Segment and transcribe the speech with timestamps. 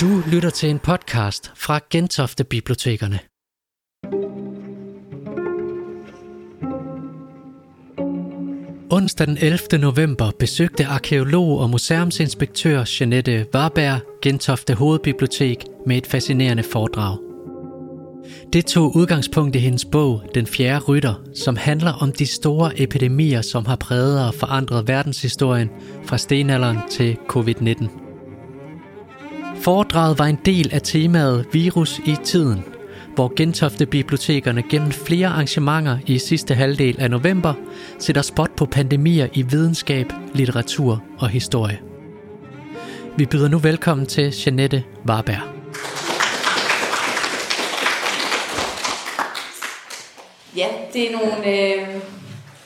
[0.00, 3.18] Du lytter til en podcast fra Gentofte Bibliotekerne.
[8.90, 9.58] Onsdag den 11.
[9.78, 17.18] november besøgte arkeolog og museumsinspektør Jeanette Warberg Gentofte Hovedbibliotek med et fascinerende foredrag.
[18.52, 23.42] Det tog udgangspunkt i hendes bog Den fjerde rytter, som handler om de store epidemier,
[23.42, 25.70] som har præget og forandret verdenshistorien
[26.04, 28.03] fra stenalderen til covid-19.
[29.64, 32.64] Foredraget var en del af temaet Virus i tiden,
[33.14, 37.54] hvor Gentofte Bibliotekerne gennem flere arrangementer i sidste halvdel af november
[37.98, 41.80] sætter spot på pandemier i videnskab, litteratur og historie.
[43.16, 45.42] Vi byder nu velkommen til Janette Warberg.
[50.56, 52.00] Ja, det er nogle øh,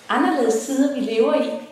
[0.08, 1.67] anderledes tider, vi lever i.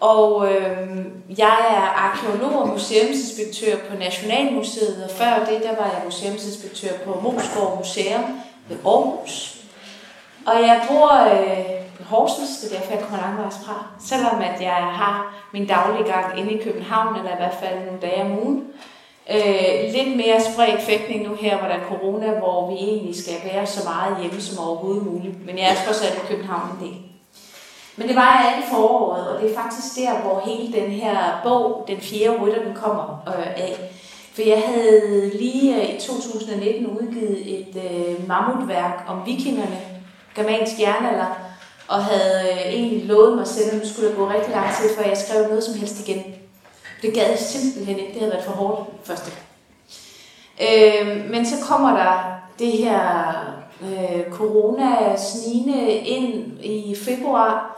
[0.00, 0.98] Og øh,
[1.38, 7.20] jeg er arkeolog og museumsinspektør på Nationalmuseet, og før det, der var jeg museumsinspektør på
[7.20, 8.24] Moskov Museum
[8.68, 9.56] ved Aarhus.
[10.46, 13.86] Og jeg bor øh, på Horsens, det er derfor, jeg kommer langvejs fra.
[14.00, 18.00] Selvom at jeg har min daglige gang inde i København, eller i hvert fald nogle
[18.00, 18.64] dage om ugen.
[19.30, 23.34] Øh, lidt mere spredt fægtning nu her, hvor der er corona, hvor vi egentlig skal
[23.52, 25.46] være så meget hjemme som overhovedet muligt.
[25.46, 27.03] Men jeg er trods alt i København en del.
[27.96, 31.40] Men det var jeg alt foråret, og det er faktisk der, hvor hele den her
[31.44, 33.76] bog, Den fjerde rytter, den kommer øh, af.
[34.34, 39.80] For jeg havde lige øh, i 2019 udgivet et øh, mammutværk om vikingerne,
[40.36, 41.38] germansk jernalder,
[41.88, 44.96] og havde øh, egentlig lovet mig selv, at nu skulle der gå rigtig lang tid,
[44.96, 46.24] før jeg skrev noget som helst igen.
[47.02, 49.30] Det gad jeg simpelthen ikke, det havde været for hårdt første
[50.60, 53.28] øh, Men så kommer der det her
[53.82, 57.73] øh, corona snigende ind i februar,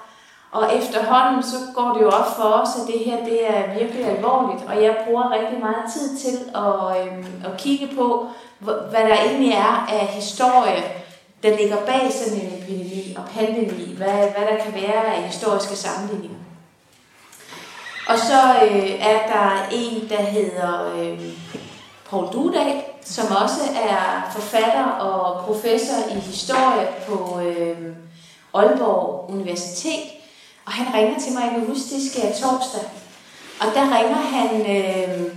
[0.51, 4.05] og efterhånden så går det jo op for os, at det her det er virkelig
[4.05, 8.27] alvorligt, og jeg bruger rigtig meget tid til at, øhm, at kigge på,
[8.61, 10.83] hvad der egentlig er af historie,
[11.43, 15.77] der ligger bag sådan en epidemi og pandemi, hvad, hvad der kan være af historiske
[15.77, 16.37] sammenligninger.
[18.09, 21.21] Og så øh, er der en, der hedder øh,
[22.11, 27.97] Paul Dudal, som også er forfatter og professor i historie på øh,
[28.55, 30.16] Aalborg Universitet,
[30.67, 32.85] og han ringer til mig, jeg kan huske, det sker torsdag.
[33.61, 35.33] Og der ringer han øh,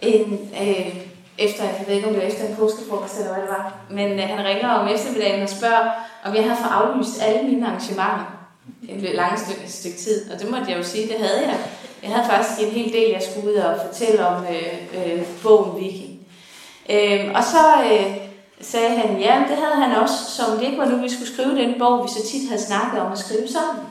[0.00, 0.96] en, øh,
[1.38, 4.12] efter, jeg ved ikke om det var efter en påskefrokost eller hvad det var, men
[4.12, 5.90] øh, han ringer om eftermiddagen og spørger,
[6.24, 8.36] om jeg har fået aflyst alle mine arrangementer.
[8.88, 11.58] En lang stykke, stykke tid, og det måtte jeg jo sige, det havde jeg.
[12.02, 15.84] Jeg havde faktisk en hel del, jeg skulle ud og fortælle om øh, øh, bogen
[15.84, 16.18] Viking.
[16.90, 17.62] Øh, og så
[17.92, 18.16] øh,
[18.60, 21.54] sagde han, ja, det havde han også, som det ikke var nu, vi skulle skrive
[21.56, 23.84] den bog, vi så tit havde snakket om at skrive sammen.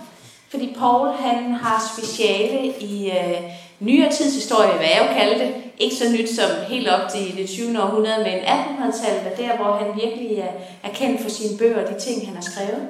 [0.49, 3.41] Fordi Paul han har speciale i øh,
[3.79, 5.55] nyere tidshistorie, hvad jeg jo kalder det.
[5.77, 7.83] Ikke så nyt som helt op til det 20.
[7.83, 10.51] århundrede, men 1800-tallet, der hvor han virkelig er,
[10.83, 12.89] er kendt for sine bøger og de ting, han har skrevet.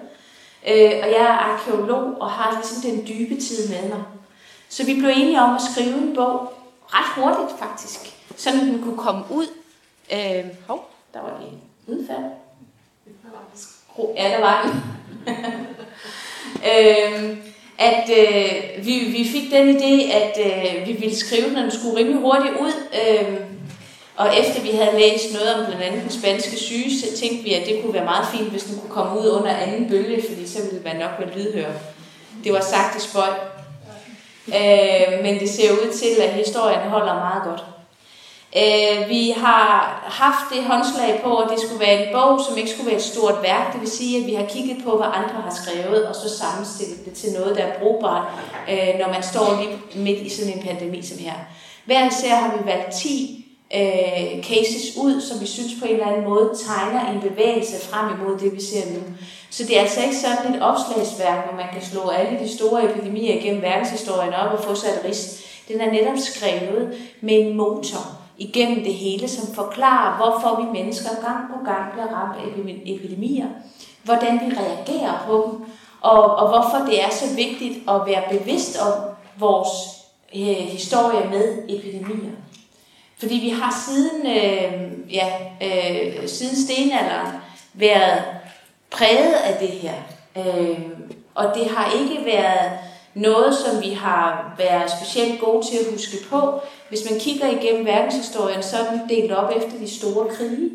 [0.67, 4.03] Øh, og jeg er arkeolog og har ligesom den dybe tid med mig.
[4.69, 6.53] Så vi blev enige om at skrive en bog
[6.87, 7.99] ret hurtigt faktisk,
[8.35, 9.47] så den kunne komme ud.
[10.13, 12.23] Øh, hov, der var lige udfald.
[14.15, 14.81] Ja, der var den.
[16.69, 17.48] øh,
[17.79, 21.71] at øh, vi, vi fik den idé, at øh, vi ville skrive den, og den
[21.71, 22.73] skulle rimelig hurtigt ud.
[22.93, 23.39] Øh,
[24.15, 27.53] og efter vi havde læst noget om blandt andet den spanske syge, så tænkte vi,
[27.53, 30.47] at det kunne være meget fint, hvis den kunne komme ud under anden bølge, fordi
[30.47, 31.71] så ville man nok være lydhør.
[32.43, 33.29] Det var sagt i spøj.
[34.47, 37.63] Øh, men det ser ud til, at historien holder meget godt.
[38.55, 39.69] Øh, vi har
[40.05, 43.11] haft det håndslag på, at det skulle være en bog, som ikke skulle være et
[43.13, 43.73] stort værk.
[43.73, 47.05] Det vil sige, at vi har kigget på, hvad andre har skrevet, og så sammenstillet
[47.05, 48.27] det til noget, der er brugbart,
[48.69, 51.33] øh, når man står lige midt i sådan en pandemi som her.
[51.85, 53.45] Hver især har vi valgt 10
[53.75, 58.05] øh, cases ud, som vi synes på en eller anden måde tegner en bevægelse frem
[58.15, 58.99] imod det, vi ser nu.
[59.49, 62.91] Så det er altså ikke sådan et opslagsværk, hvor man kan slå alle de store
[62.91, 65.45] epidemier igennem verdenshistorien op og få sig et ris.
[65.67, 71.09] Den er netop skrevet med en motor igennem det hele, som forklarer, hvorfor vi mennesker
[71.09, 72.43] gang på gang bliver ramt af
[72.85, 73.47] epidemier,
[74.03, 75.65] hvordan vi reagerer på dem,
[76.01, 78.93] og, og hvorfor det er så vigtigt at være bevidst om
[79.37, 79.69] vores
[80.35, 82.31] øh, historie med epidemier.
[83.19, 85.27] Fordi vi har siden, øh, ja,
[85.61, 87.27] øh, siden stenalderen
[87.73, 88.23] været
[88.91, 89.93] præget af det her.
[90.37, 90.79] Øh,
[91.35, 92.71] og det har ikke været
[93.13, 96.59] noget, som vi har været specielt gode til at huske på.
[96.89, 100.69] Hvis man kigger igennem verdenshistorien, så er den delt op efter de store krige.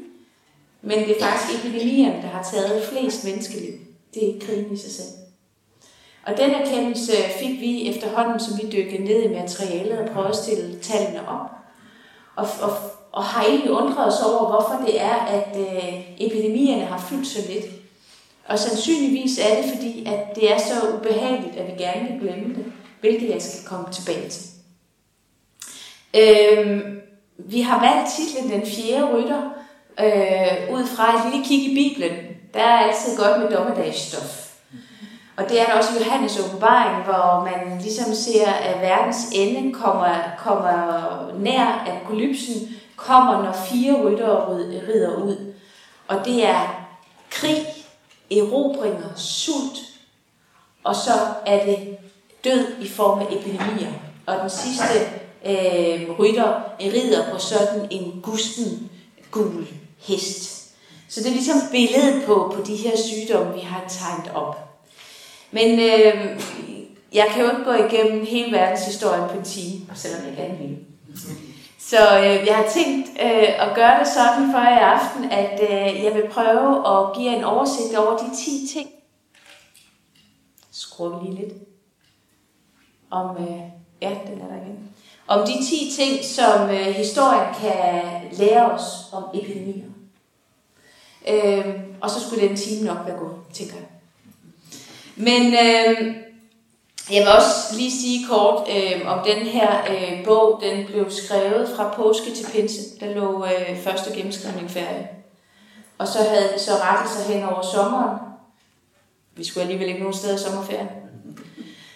[0.83, 3.73] Men det er faktisk epidemierne, der har taget flest menneskeliv.
[4.15, 5.09] Det er ikke krigen i sig selv.
[6.27, 10.37] Og den erkendelse fik vi efterhånden, som vi dykkede ned i materialet og prøvede at
[10.37, 11.51] stille tallene op.
[12.37, 12.71] og, og,
[13.13, 17.39] og har egentlig undret os over, hvorfor det er, at øh, epidemierne har fyldt så
[17.49, 17.84] lidt.
[18.49, 22.55] Og sandsynligvis er det, fordi at det er så ubehageligt, at vi gerne vil glemme
[22.55, 24.45] det, hvilket jeg skal komme tilbage til.
[26.15, 27.01] Øhm,
[27.39, 29.43] vi har valgt titlen Den fjerde rytter,
[30.01, 32.17] øh, ud fra et lille kig i Bibelen.
[32.55, 34.45] Der er altid godt med dommedagsstof.
[35.37, 39.73] Og det er der også i Johannes åbenbaring, hvor man ligesom ser, at verdens ende
[39.73, 44.57] kommer, kommer nær apokalypsen, kommer når fire ryttere
[44.89, 45.55] rider ud.
[46.09, 46.87] Og det er
[47.31, 47.67] krig,
[48.31, 49.79] erobringer, sult,
[50.85, 51.13] og så
[51.47, 51.97] er det
[52.45, 53.93] død i form af epidemier.
[54.27, 54.95] Og den sidste
[55.47, 58.91] øh, rytter rider på sådan en gusten
[59.31, 59.67] gul
[59.99, 60.65] hest.
[61.09, 64.81] Så det er ligesom billedet på, på de her sygdomme, vi har tegnet op.
[65.51, 66.41] Men øh,
[67.13, 70.77] jeg kan jo ikke gå igennem hele verdenshistorien på en time, selvom jeg gerne vil.
[71.89, 76.05] Så øh, jeg har tænkt øh, at gøre det sådan for i aften, at øh,
[76.05, 78.91] jeg vil prøve at give en oversigt over de 10 ting.
[80.71, 81.53] Skruer lige lidt.
[83.11, 83.61] Om, øh,
[84.03, 84.91] ja, den er der igen.
[85.27, 88.03] Om de 10 ting, som øh, historien kan
[88.33, 88.83] lære os
[89.13, 89.85] om epidemier.
[91.29, 93.87] Øh, og så skulle den time nok være god, tænker jeg.
[95.17, 96.24] Men øh,
[97.11, 100.63] jeg vil også lige sige kort øh, om den her øh, bog.
[100.63, 103.01] Den blev skrevet fra påske til pinse.
[103.01, 105.09] Der lå øh, første gennemskrivning færdig.
[105.99, 108.19] Og så havde så rettet sig hen over sommeren.
[109.37, 110.89] Vi skulle alligevel ikke nogen steder i sommerferien.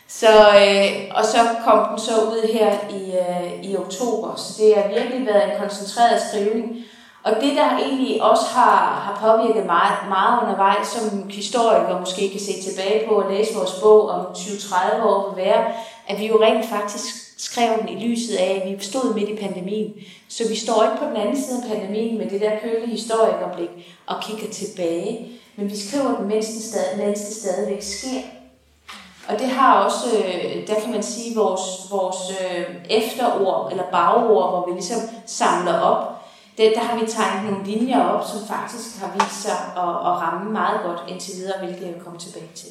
[0.08, 4.34] Så, øh, og så kom den så ud her i, øh, i oktober.
[4.36, 6.76] Så det har virkelig været en koncentreret skrivning.
[7.28, 8.76] Og det, der egentlig også har,
[9.06, 13.74] har påvirket meget, meget undervejs, som historiker måske kan se tilbage på og læse vores
[13.82, 15.64] bog om 20-30 år, vil være,
[16.08, 17.04] at vi jo rent faktisk
[17.38, 19.94] skrev den i lyset af, at vi stod midt i pandemien.
[20.28, 23.70] Så vi står ikke på den anden side af pandemien med det der kølige historikerblik
[24.06, 25.28] og kigger tilbage.
[25.56, 28.22] Men vi skriver den, mens, den stadig, mens det stadigvæk sker.
[29.28, 31.60] Og det har også, øh, der kan man sige, vores,
[31.90, 36.17] vores øh, efterord, eller bagord, hvor vi ligesom samler op,
[36.58, 40.14] det, der har vi tegnet nogle linjer op, som faktisk har vist sig at, at
[40.22, 42.68] ramme meget godt indtil videre, hvilket jeg vil komme tilbage til.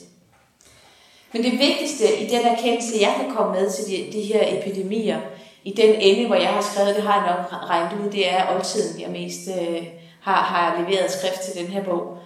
[1.34, 5.19] Men det vigtigste i den erkendelse, jeg kan komme med til de, de her epidemier,
[5.63, 8.56] i den ende, hvor jeg har skrevet, det har jeg nok regnet ud, det er
[8.56, 9.84] oldtiden, jeg mest øh,
[10.22, 12.18] har, har leveret skrift til den her bog.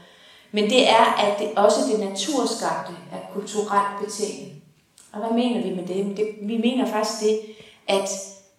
[0.52, 4.52] Men det er, at det, også det naturskabte er kulturelt betinget.
[5.14, 6.18] Og hvad mener vi med det?
[6.18, 6.28] det?
[6.42, 7.40] Vi mener faktisk det,
[7.88, 8.10] at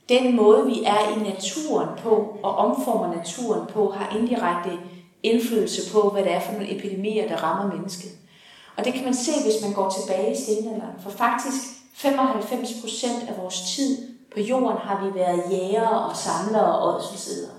[0.09, 4.79] den måde, vi er i naturen på og omformer naturen på, har indirekte
[5.23, 8.11] indflydelse på, hvad det er for nogle epidemier, der rammer mennesket.
[8.77, 10.95] Og det kan man se, hvis man går tilbage i stenalderen.
[11.03, 11.63] For faktisk
[11.95, 13.99] 95 procent af vores tid
[14.35, 17.51] på jorden har vi været jægere og samlere og ådselsidere.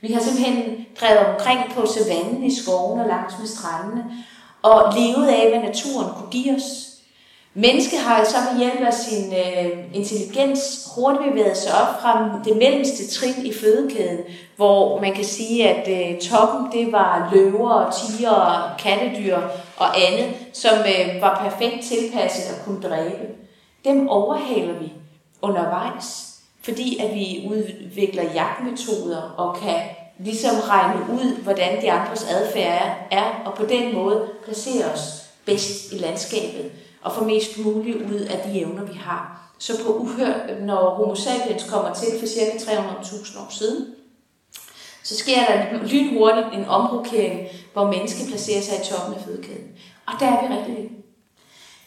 [0.00, 4.04] Vi har simpelthen drevet omkring på savannen i skoven og langs med strandene,
[4.62, 6.91] og levet af, hvad naturen kunne give os.
[7.54, 12.56] Mennesket har så ved hjælp af sin øh, intelligens hurtigt bevæget sig op fra det
[12.56, 14.18] mellemste trin i fødekæden,
[14.56, 19.36] hvor man kan sige, at øh, toppen det var løver, tiger, kattedyr
[19.76, 23.26] og andet, som øh, var perfekt tilpasset at kunne dræbe.
[23.84, 24.92] Dem overhaler vi
[25.42, 29.80] undervejs, fordi at vi udvikler jagtmetoder og kan
[30.18, 35.92] ligesom regne ud, hvordan de andres adfærd er, og på den måde placerer os bedst
[35.92, 36.70] i landskabet
[37.02, 39.52] og få mest muligt ud af de evner, vi har.
[39.58, 43.86] Så på uhør, når homo sapiens kommer til for cirka 300.000 år siden,
[45.02, 49.68] så sker der lynhurtigt en omrokering, hvor mennesket placerer sig i toppen af fødekæden.
[50.06, 50.90] Og der er vi rigtig.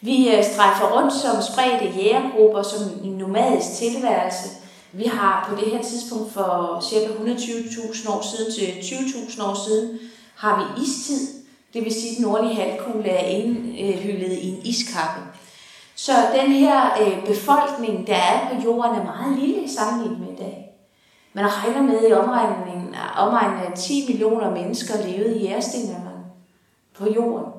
[0.02, 4.50] Vi øh, strejfer rundt som spredte jægergrupper, som en nomadisk tilværelse.
[4.92, 10.00] Vi har på det her tidspunkt for cirka 120.000 år siden til 20.000 år siden,
[10.36, 11.45] har vi istid,
[11.76, 15.22] det vil sige, at den nordlige halvkugle er indhyllet i en iskappe.
[15.96, 20.34] Så den her øh, befolkning, der er på jorden, er meget lille i sammenligning med
[20.34, 20.72] i dag.
[21.34, 26.24] Man regner med i omregningen, omregningen af 10 millioner mennesker levede i jærestenalderen
[26.98, 27.52] på jorden.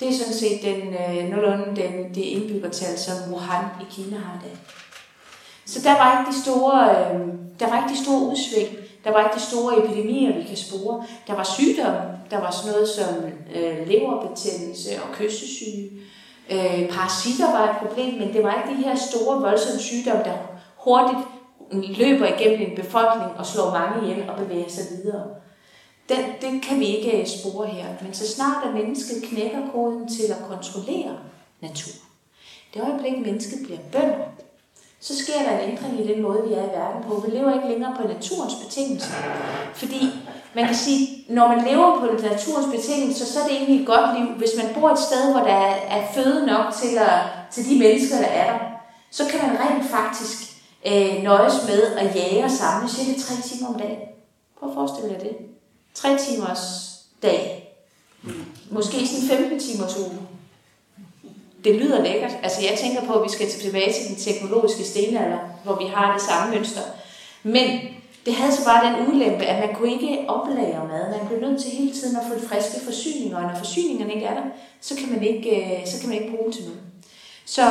[0.00, 4.34] Det er sådan set den, øh, nogenlunde den, det indbyggertal, som Wuhan i Kina har
[4.34, 4.56] i dag.
[5.66, 7.20] Så der var ikke de store, øh,
[7.60, 8.87] der var ikke de store udsving.
[9.08, 11.04] Der var ikke de store epidemier, vi kan spore.
[11.26, 12.00] Der var sygdomme.
[12.30, 13.14] Der var sådan noget som
[13.54, 15.90] øh, leverbetændelse og kyssesyge.
[16.50, 20.36] Øh, parasitter var et problem, men det var ikke de her store, voldsomme sygdomme, der
[20.76, 21.18] hurtigt
[21.98, 25.24] løber igennem en befolkning og slår mange ihjel og bevæger sig videre.
[26.08, 27.86] Den, den kan vi ikke øh, spore her.
[28.02, 31.18] Men så snart at mennesket knækker koden til at kontrollere
[31.60, 32.00] naturen,
[32.74, 34.24] det øjeblik mennesket bliver bønder,
[35.00, 37.24] så sker der en ændring i den måde, vi er i verden på.
[37.26, 39.14] Vi lever ikke længere på naturens betingelser.
[39.74, 40.10] Fordi
[40.54, 44.18] man kan sige, når man lever på naturens betingelser, så er det egentlig et godt
[44.18, 44.34] liv.
[44.34, 45.60] Hvis man bor et sted, hvor der
[45.94, 48.58] er føde nok til, at, til de mennesker, der er der,
[49.10, 50.38] så kan man rent faktisk
[50.86, 53.98] øh, nøjes med at jage og samle cirka 3 timer om dagen.
[54.60, 55.36] Prøv at forestille dig det.
[55.94, 57.64] 3 timers dag.
[58.70, 60.27] Måske sådan 15 timers uge
[61.64, 62.32] det lyder lækkert.
[62.42, 66.12] Altså jeg tænker på, at vi skal tilbage til den teknologiske stenalder, hvor vi har
[66.12, 66.80] det samme mønster.
[67.42, 67.80] Men
[68.26, 71.18] det havde så bare den ulempe, at man kunne ikke oplære mad.
[71.18, 74.34] Man blev nødt til hele tiden at få friske forsyninger, og når forsyningerne ikke er
[74.34, 74.42] der,
[74.80, 76.80] så kan man ikke, øh, så kan man ikke bruge til noget.
[77.44, 77.62] Så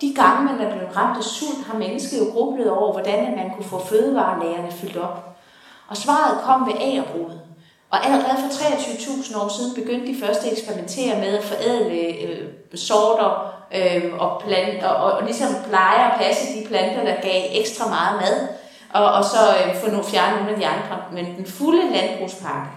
[0.00, 3.50] de gange, man er blevet ramt af sult, har mennesket jo grublet over, hvordan man
[3.54, 5.36] kunne få fødevarelagerne fyldt op.
[5.88, 7.40] Og svaret kom ved agerbruget.
[7.90, 12.48] Og allerede for 23.000 år siden begyndte de første at eksperimentere med at forædle øh,
[12.74, 17.42] sorter øh, og, planter, og, og, og ligesom pleje og passe de planter, der gav
[17.50, 18.48] ekstra meget mad,
[18.94, 21.02] og, og så øh, få nogle fjerne nogle af de andre.
[21.12, 22.68] Men den fulde landbrugspakke,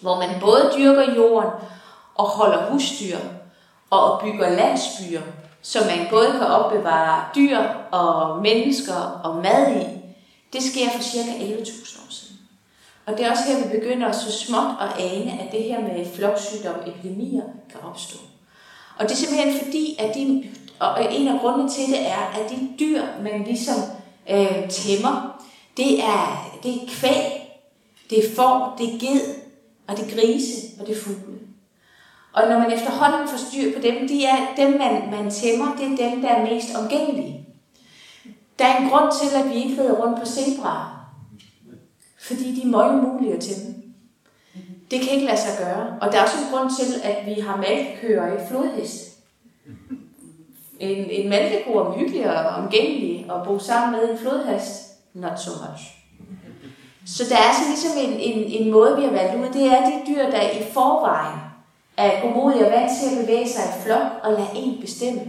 [0.00, 1.50] hvor man både dyrker jorden
[2.14, 3.18] og holder husdyr
[3.90, 5.22] og bygger landsbyer,
[5.62, 7.58] så man både kan opbevare dyr
[7.90, 9.84] og mennesker og mad i,
[10.52, 12.25] det sker for cirka 11.000 år siden.
[13.06, 16.06] Og det er også her, vi begynder så småt at ane, at det her med
[16.14, 18.16] floksygdom, epidemier kan opstå.
[18.98, 20.48] Og det er simpelthen fordi, at de,
[20.80, 23.76] og en af grundene til det er, at de dyr, man ligesom
[24.30, 25.42] øh, tæmmer,
[25.76, 27.22] det er, det er kvæg,
[28.10, 29.20] det er får, det er ged,
[29.88, 31.38] og det er grise, og det er fugle.
[32.32, 35.84] Og når man efterhånden får styr på dem, de er dem, man, man tæmmer, det
[35.84, 37.46] er dem, der er mest omgængelige.
[38.58, 40.95] Der er en grund til, at vi ikke rider rundt på zebraer.
[42.26, 43.74] Fordi de er møgumulige til dem.
[44.90, 45.96] Det kan ikke lade sig gøre.
[46.00, 49.02] Og der er også en grund til, at vi har malkøer i flodhest.
[50.80, 54.82] En, en malkeko er hyggelig og omgængelig at bo sammen med en flodhest.
[55.14, 55.82] Not so much.
[57.06, 59.60] Så der er sådan ligesom en, en, en måde, vi har valgt ud.
[59.60, 61.40] Det er de dyr, der i forvejen
[61.96, 65.20] er godmodige og vant til at bevæge sig i flok og lade en bestemme.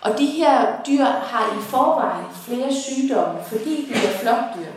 [0.00, 4.72] Og de her dyr har i forvejen flere sygdomme, fordi de er flokdyr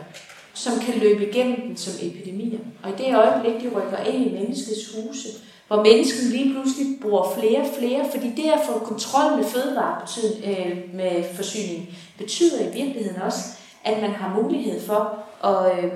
[0.54, 2.58] som kan løbe igennem den som epidemier.
[2.82, 5.28] Og i det øjeblik, de rykker ind i menneskets huse,
[5.68, 10.00] hvor mennesken lige pludselig bruger flere og flere, fordi det at få kontrol med fødevare
[10.44, 13.40] øh, med forsyning, betyder i virkeligheden også,
[13.84, 15.92] at man har mulighed for at, øh,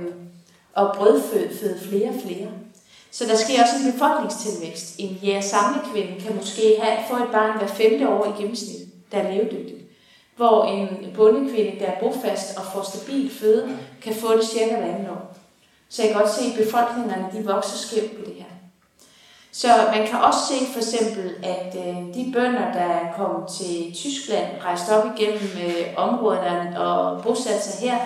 [0.77, 2.49] at brødføde flere og flere.
[3.11, 4.95] Så der sker også en befolkningstilvækst.
[4.99, 9.19] En jæger samlekvinde kan måske have, få et barn hver femte år i gennemsnit, der
[9.19, 9.88] er levedygtigt
[10.39, 14.95] hvor en bondekvinde, der er bofast og får stabil føde, kan få det cirka hver
[14.95, 15.37] anden år.
[15.89, 18.45] Så jeg kan godt se, at befolkningerne de vokser skævt på det her.
[19.53, 23.95] Så man kan også se for eksempel, at øh, de bønder, der er kommet til
[23.95, 27.99] Tyskland, rejst op igennem øh, områderne og bosat sig her,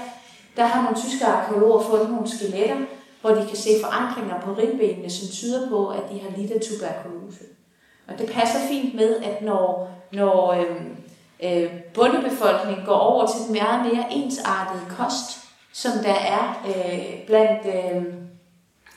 [0.57, 2.77] der har nogle tyske arkeologer fundet nogle skeletter,
[3.21, 6.61] hvor de kan se forandringer på ribbenene, som tyder på, at de har lidt af
[6.61, 7.45] tuberkulose.
[8.09, 10.77] Og det passer fint med, at når, når øh,
[11.45, 15.39] øh, bundebefolkning går over til den meget mere ensartede kost,
[15.73, 18.03] som der er øh, blandt øh,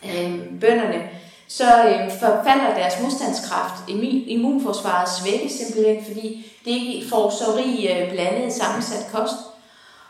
[0.05, 1.09] øh, bønderne,
[1.47, 3.89] så øh, forfalder deres modstandskraft.
[4.27, 9.35] Immunforsvaret svækkes simpelthen, fordi det ikke får så rig øh, blandet sammensat kost.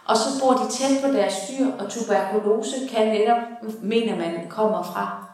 [0.05, 3.37] Og så bor de tæt på deres dyr, og tuberkulose kan netop,
[3.81, 5.25] mener man, kommer fra.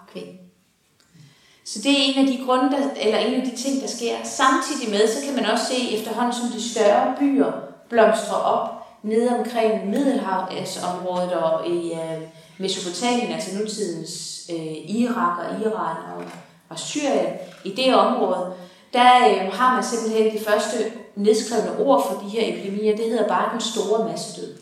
[1.65, 4.15] Så det er en af de grunde, der, eller en af de ting, der sker.
[4.24, 7.51] Samtidig med, så kan man også se efterhånden, som de større byer
[7.89, 8.70] blomstrer op
[9.03, 12.22] nede omkring Middelhavsområdet og i øh,
[12.58, 16.24] Mesopotamien, altså nutidens øh, Irak og Iran og,
[16.70, 17.34] og Syrien.
[17.65, 18.53] I det område,
[18.94, 20.77] der øh, har man simpelthen de første
[21.15, 22.96] nedskrevne ord for de her epidemier.
[22.96, 24.56] Det hedder bare den store massedød.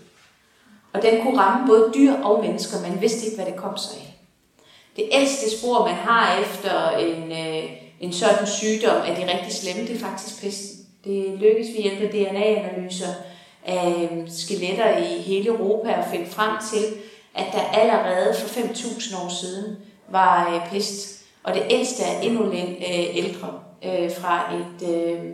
[0.93, 2.81] Og den kunne ramme både dyr og mennesker.
[2.81, 4.08] Man vidste ikke, hvad det kom sig af
[4.99, 7.63] det ældste spor, man har efter en, øh,
[7.99, 10.85] en sådan sygdom, er det rigtig slemme, det er faktisk pesten.
[11.03, 13.13] Det lykkes ved hjælp af DNA-analyser
[13.65, 16.85] af øh, skeletter i hele Europa at finde frem til,
[17.35, 19.77] at der allerede for 5.000 år siden
[20.09, 21.25] var øh, pest.
[21.43, 25.25] Og det ældste er endnu øh, ældre øh, fra et, øh,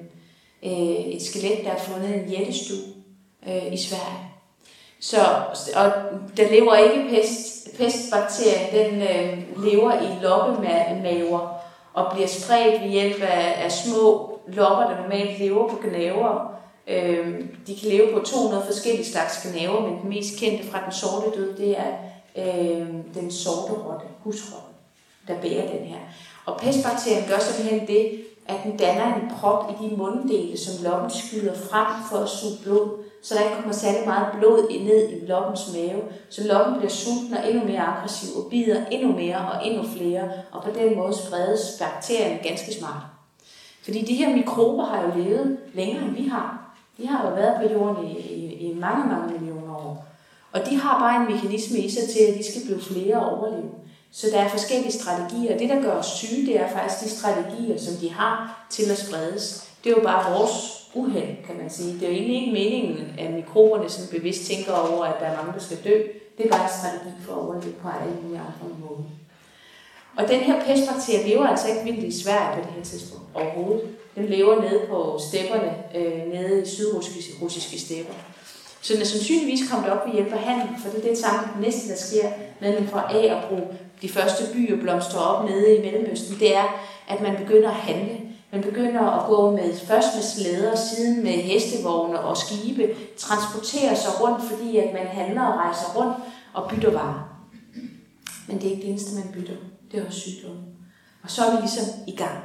[0.64, 2.84] øh, et skelet, der er fundet i en jættestue
[3.48, 4.35] øh, i Sverige.
[5.06, 5.18] Så,
[5.76, 5.92] og
[6.38, 7.56] der lever ikke pest.
[7.78, 11.62] Pestbakterien den øh, lever i loppemaver
[11.94, 16.52] og bliver spredt ved hjælp af, af små lopper, der normalt lever på gnaver.
[16.88, 20.94] Øh, de kan leve på 200 forskellige slags gnaver, men den mest kendte fra den
[20.94, 21.92] sorte død, det er
[22.36, 24.68] øh, den sorte rotte, husrotte,
[25.28, 26.00] der bærer den her.
[26.46, 31.10] Og pestbakterien gør simpelthen det, at den danner en prop i de munddele, som loppen
[31.10, 35.26] skyder frem for at suge blod, så der ikke kommer særlig meget blod ned i
[35.26, 39.68] loppens mave, så loppen bliver sulten og endnu mere aggressiv og bider endnu mere og
[39.68, 43.04] endnu flere, og på den måde spredes bakterierne ganske smart.
[43.84, 46.76] Fordi de her mikrober har jo levet længere end vi har.
[46.98, 50.06] De har jo været på jorden i, i, i mange, mange millioner år.
[50.52, 53.40] Og de har bare en mekanisme i sig til, at de skal blive flere og
[53.40, 53.70] overleve.
[54.16, 55.58] Så der er forskellige strategier.
[55.58, 58.98] Det, der gør os syge, det er faktisk de strategier, som de har til at
[58.98, 59.70] spredes.
[59.84, 60.54] Det er jo bare vores
[60.94, 61.94] uheld, kan man sige.
[61.94, 65.36] Det er jo egentlig ikke meningen, at mikroberne som bevidst tænker over, at der er
[65.38, 66.02] mange, der skal dø.
[66.38, 69.04] Det er bare en strategi for at overleve på alle mulige andre måder.
[70.18, 73.90] Og den her pestbakterie lever altså ikke vildt i Sverige på det her tidspunkt overhovedet.
[74.16, 78.14] Den lever nede på stepperne, øh, nede i sydrussiske stepper.
[78.82, 81.40] Så den er sandsynligvis kommet op ved hjælp af handel, for det er det samme
[81.40, 82.30] næsten, næste, der sker,
[82.62, 83.68] når man får af at bruge
[84.02, 88.18] de første byer blomstrer op nede i Mellemøsten, det er, at man begynder at handle.
[88.52, 94.22] Man begynder at gå med, først med slæder, siden med hestevogne og skibe, transportere sig
[94.22, 96.18] rundt, fordi at man handler og rejser rundt
[96.54, 97.36] og bytter varer.
[98.48, 99.56] Men det er ikke det eneste, man bytter.
[99.92, 100.62] Det er også sygdomme.
[101.24, 102.38] Og så er vi ligesom i gang.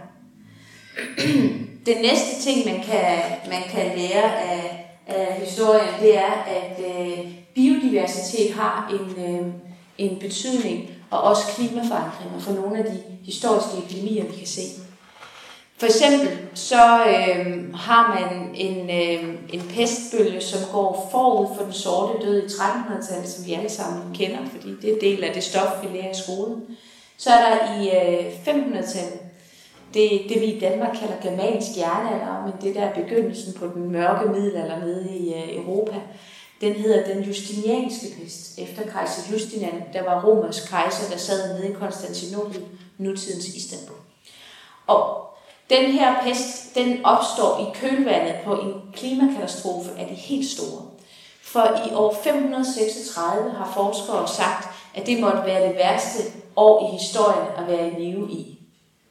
[1.87, 7.19] Den næste ting, man kan, man kan lære af, af historien, det er, at øh,
[7.54, 9.52] biodiversitet har en, øh,
[9.99, 14.62] en betydning, og også klimaforandringer for nogle af de historiske epidemier, vi kan se.
[15.79, 21.73] For eksempel så øh, har man en, øh, en pestbølge, som går forud for den
[21.73, 25.43] sorte død i 1300-tallet, som vi alle sammen kender, fordi det er del af det
[25.43, 26.62] stof, vi lærer i skolen.
[27.17, 29.21] Så er der i øh, 1500-tallet
[29.95, 33.93] det, det vi i Danmark kalder germansk jernalder, men det der er begyndelsen på den
[33.93, 35.97] mørke middelalder nede i øh, Europa.
[36.61, 41.71] Den hedder den justinianske pest, efter kejser Justinian, der var romersk kejser, der sad nede
[41.71, 42.64] i Konstantinopel,
[42.99, 43.97] nutidens Istanbul.
[44.87, 45.21] Og
[45.71, 50.83] den her pest, den opstår i kølvandet på en klimakatastrofe af de helt store.
[51.43, 56.23] For i år 536 har forskere sagt, at det måtte være det værste
[56.56, 58.58] år i historien at være i live i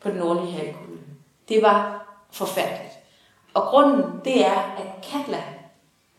[0.01, 0.99] på den nordlige halvkugle.
[1.49, 2.93] Det var forfærdeligt.
[3.53, 5.43] Og grunden, det er, at Katla,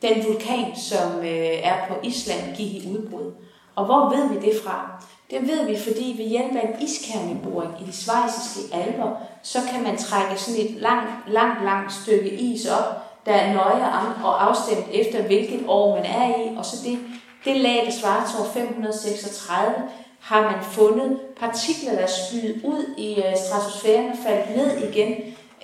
[0.03, 3.33] den vulkan, som øh, er på Island, gik i udbrud.
[3.75, 5.05] Og hvor ved vi det fra?
[5.31, 9.11] Det ved vi, fordi ved hjælp af en iskerneboring i de svejsiske alber,
[9.43, 13.85] så kan man trække sådan et langt, langt, langt stykke is op, der er nøje
[14.25, 16.99] og afstemt efter, hvilket år man er i, og så det,
[17.45, 19.75] det lag, der svarer til år 536,
[20.21, 25.15] har man fundet partikler, der er spydet ud i øh, stratosfæren og faldt ned igen,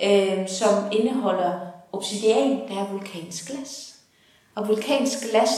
[0.03, 1.59] øh, som indeholder
[1.93, 3.86] obsidian, der er vulkansk glas.
[4.57, 5.49] Og vulkansk glas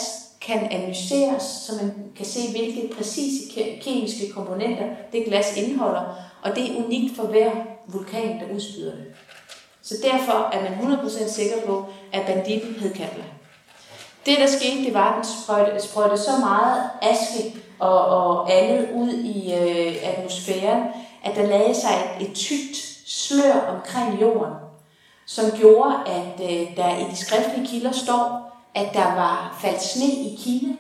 [0.42, 6.02] kan analyseres, så man kan se, hvilke præcise kemiske komponenter det glas indeholder,
[6.44, 7.52] og det er unikt for hver
[7.88, 9.06] vulkan, der udspyder det.
[9.82, 13.24] Så derfor er man 100% sikker på, at banditten hed Katla.
[14.26, 18.90] Det, der skete, det var, at den sprøjte, sprøjte så meget aske og, og andet
[18.96, 20.84] ud i øh, atmosfæren,
[21.24, 24.54] at der lagde sig et, et tykt slør omkring jorden,
[25.26, 30.06] som gjorde, at øh, der i de skriftlige kilder står, at der var faldt sne
[30.06, 30.74] i Kina.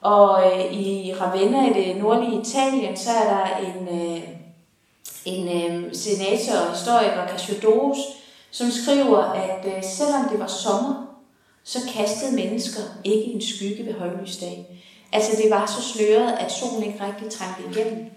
[0.00, 4.22] Og øh, i Ravenna i det nordlige Italien, så er der en, øh,
[5.24, 7.98] en øh, senator og historiker, Cassiodorus,
[8.50, 10.94] som skriver, at øh, selvom det var sommer,
[11.64, 14.66] så kastede mennesker ikke en skygge ved højlysdag.
[15.12, 18.10] Altså det var så sløret, at solen ikke rigtig trængte igennem.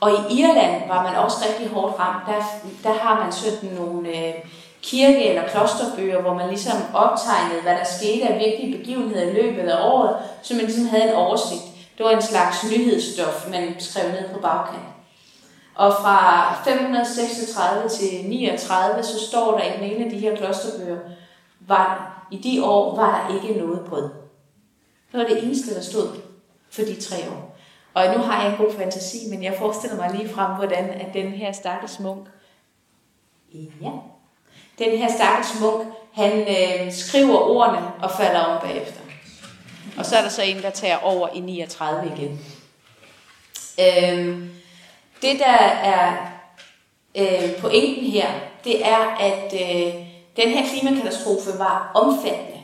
[0.00, 2.26] Og i Irland var man også rigtig hårdt ramt.
[2.26, 2.42] Der,
[2.82, 4.34] der har man sådan nogle øh,
[4.82, 9.68] kirke- eller klosterbøger, hvor man ligesom optegnede, hvad der skete af vigtige begivenheder i løbet
[9.68, 11.62] af året, så man ligesom havde en oversigt.
[11.98, 14.82] Det var en slags nyhedsstof, man skrev ned på bagkant.
[15.74, 20.98] Og fra 536 til 39, så står der i den ene af de her klosterbøger,
[21.60, 24.10] var, i de år var der ikke noget brød.
[25.12, 26.08] Det var det eneste, der stod
[26.70, 27.58] for de tre år.
[27.94, 31.14] Og nu har jeg en god fantasi, men jeg forestiller mig lige frem, hvordan at
[31.14, 32.28] den her stakkels munk,
[33.80, 33.90] ja,
[34.84, 39.00] den her stakkels munk, han øh, skriver ordene og falder om bagefter.
[39.98, 42.40] Og så er der så en, der tager over i 39 igen.
[43.80, 44.38] Øh,
[45.22, 46.16] det, der er
[47.14, 48.28] øh, pointen her,
[48.64, 49.94] det er, at øh,
[50.36, 52.60] den her klimakatastrofe var omfattende.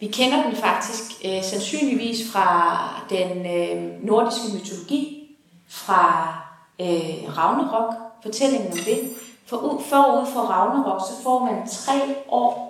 [0.00, 2.78] Vi kender den faktisk øh, sandsynligvis fra
[3.10, 5.28] den øh, nordiske mytologi,
[5.68, 6.34] fra
[6.80, 9.10] øh, Ragnarok, fortællingen om det.
[9.46, 12.66] For forud for Ragnarok, så får man tre år,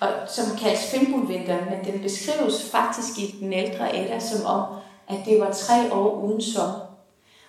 [0.00, 4.62] og, som kaldes Fimbulvinteren, men den beskrives faktisk i den ældre Edda som om,
[5.08, 6.80] at det var tre år uden sommer.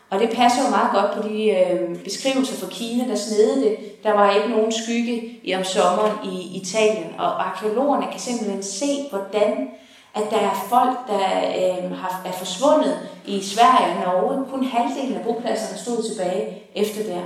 [0.09, 4.03] Og det passer jo meget godt på de øh, beskrivelser fra Kina, der snede det.
[4.03, 9.07] Der var ikke nogen skygge i om sommeren i Italien, og arkeologerne kan simpelthen se,
[9.09, 9.69] hvordan
[10.15, 11.27] at der er folk, der
[11.59, 14.45] øh, har, er forsvundet i Sverige og Norge.
[14.51, 17.21] Kun halvdelen af bopladserne stod tilbage efter der.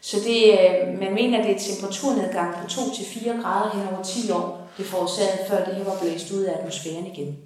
[0.00, 4.68] Så det, øh, man mener, det er temperaturnedgang på 2-4 grader hen over 10 år,
[4.78, 7.38] det forårsagede, før det her var blæst ud af atmosfæren igen.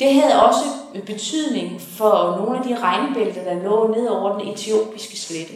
[0.00, 0.64] Det havde også
[1.06, 5.52] betydning for nogle af de regnbælter, der lå ned over den etiopiske slette,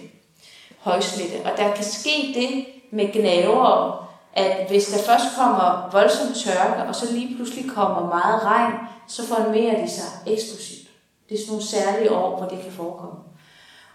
[0.78, 1.36] højslette.
[1.44, 6.94] Og der kan ske det med gnaver, at hvis der først kommer voldsom tørke, og
[6.94, 8.74] så lige pludselig kommer meget regn,
[9.08, 10.88] så formerer de sig eksplosivt.
[11.28, 13.27] Det er sådan nogle særlige år, hvor det kan forekomme.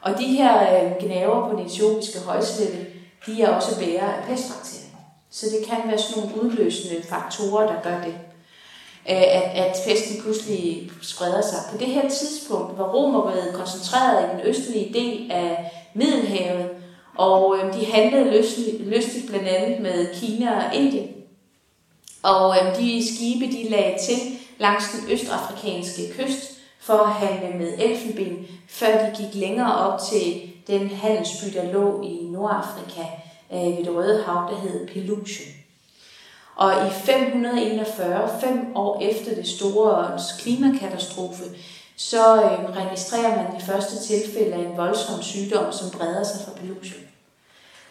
[0.04, 2.78] Og de her øh, gnaver på den etiopiske højslette,
[3.26, 4.84] de er også bærere af pestbakterier.
[5.32, 8.16] Så det kan være sådan nogle udløsende faktorer, der gør det.
[9.10, 11.60] Øh, at, at pesten pludselig spreder sig.
[11.72, 16.70] På det her tidspunkt var Romerriget koncentreret i den østlige del af Middelhavet,
[17.18, 18.32] og øh, de handlede
[18.80, 21.10] lystigt blandt andet med Kina og Indien.
[22.24, 24.18] Og øh, de skibe, de lagde til
[24.60, 26.53] langs den østafrikanske kyst
[26.84, 32.02] for at handle med elfenben, før de gik længere op til den handelsby, der lå
[32.02, 33.06] i Nordafrika
[33.54, 35.50] øh, ved det Røde Hav, der hed Pelusium.
[36.56, 41.44] Og i 541, fem år efter det store klimakatastrofe,
[41.96, 46.52] så øh, registrerer man de første tilfælde af en voldsom sygdom, som breder sig fra
[46.60, 47.02] Pelusium.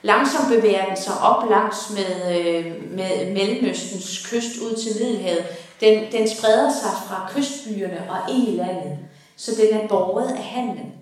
[0.02, 5.44] Langsomt bevæger den sig op langs med, øh, med Mellemøstens kyst ud til Middelhavet.
[5.82, 8.98] Den, den spreder sig fra kystbyerne og ind i landet,
[9.36, 10.92] så den er borget af handlen.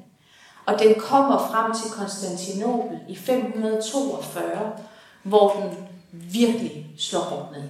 [0.67, 4.73] Og den kommer frem til Konstantinopel i 542,
[5.23, 7.69] hvor den virkelig slår hårdt ned.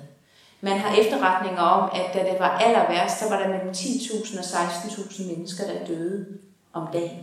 [0.60, 4.38] Man har efterretninger om, at da det var aller værst, så var der mellem 10.000
[4.38, 6.26] og 16.000 mennesker, der døde
[6.72, 7.18] om dagen.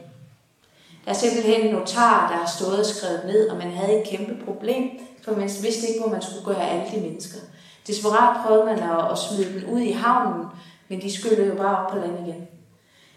[1.05, 4.07] Der er simpelthen en notar, der har stået og skrevet ned, og man havde et
[4.07, 4.89] kæmpe problem,
[5.23, 7.39] for man vidste ikke, hvor man skulle gøre alle de mennesker.
[7.87, 10.45] Desperat prøvede man at, at smide dem ud i havnen,
[10.87, 12.47] men de skyllede jo bare op på land igen.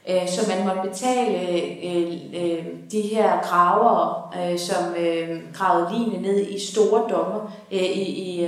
[0.09, 6.23] Øh, så man måtte betale øh, øh, de her graver, øh, som øh, gravede line
[6.23, 8.47] ned i store dommer, øh, i,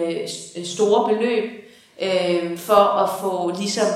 [0.57, 1.45] i store beløb,
[2.57, 3.87] for at få ligesom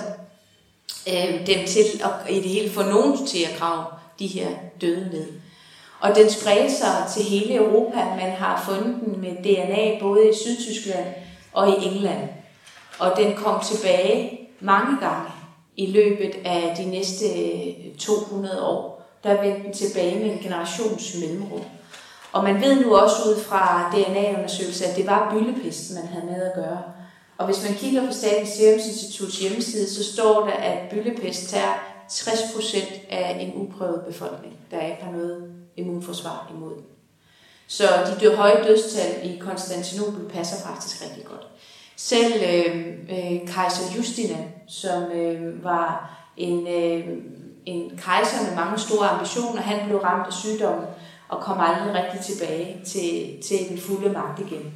[1.46, 3.84] dem til at i det hele få nogen til at grave
[4.18, 4.48] de her
[4.80, 5.26] døde ned.
[6.00, 7.96] Og den spredte sig til hele Europa.
[7.96, 11.06] Man har fundet den med DNA både i Sydtyskland
[11.56, 12.28] og i England.
[12.98, 15.30] Og den kom tilbage mange gange
[15.76, 19.06] i løbet af de næste øh, 200 år.
[19.24, 21.64] Der vendte den tilbage med en generations mellemrum.
[22.32, 26.42] Og man ved nu også ud fra DNA-undersøgelser, at det var byllepesten, man havde med
[26.42, 26.82] at gøre.
[27.38, 31.74] Og hvis man kigger på Statens Serum Instituts hjemmeside, så står der, at byllepest tager
[32.10, 36.95] 60% af en uprøvet befolkning, der ikke har noget immunforsvar imod den.
[37.68, 41.46] Så de døde høje dødstal i Konstantinopel passer faktisk rigtig godt.
[41.96, 47.16] Selv øh, øh, kejser Justinian, som øh, var en, øh,
[47.66, 50.86] en kejser med mange store ambitioner, han blev ramt af sygdommen
[51.28, 54.72] og kom aldrig rigtig tilbage til, til den fulde magt igen.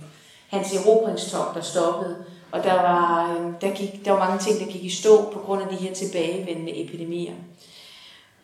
[0.48, 2.16] Hans erobringstog der stoppede,
[2.52, 5.38] og der var, øh, der, gik, der var mange ting, der gik i stå på
[5.38, 7.34] grund af de her tilbagevendende epidemier.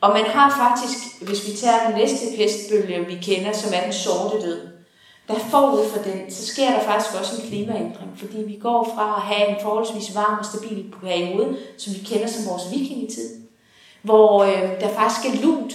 [0.01, 3.93] Og man har faktisk, hvis vi tager den næste pestbølge, vi kender, som er den
[3.93, 4.69] sorte død,
[5.29, 9.15] der forud for den, så sker der faktisk også en klimaændring, fordi vi går fra
[9.17, 13.41] at have en forholdsvis varm og stabil periode, som vi kender som vores vikingetid,
[14.03, 15.75] hvor øh, der faktisk er lunt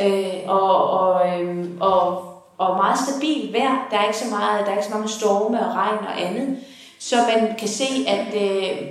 [0.00, 2.24] øh, og, og, øh, og,
[2.58, 3.88] og meget stabil vejr.
[3.90, 6.58] Der er ikke så meget, der er ikke så mange storme og regn og andet.
[6.98, 8.88] Så man kan se, at øh,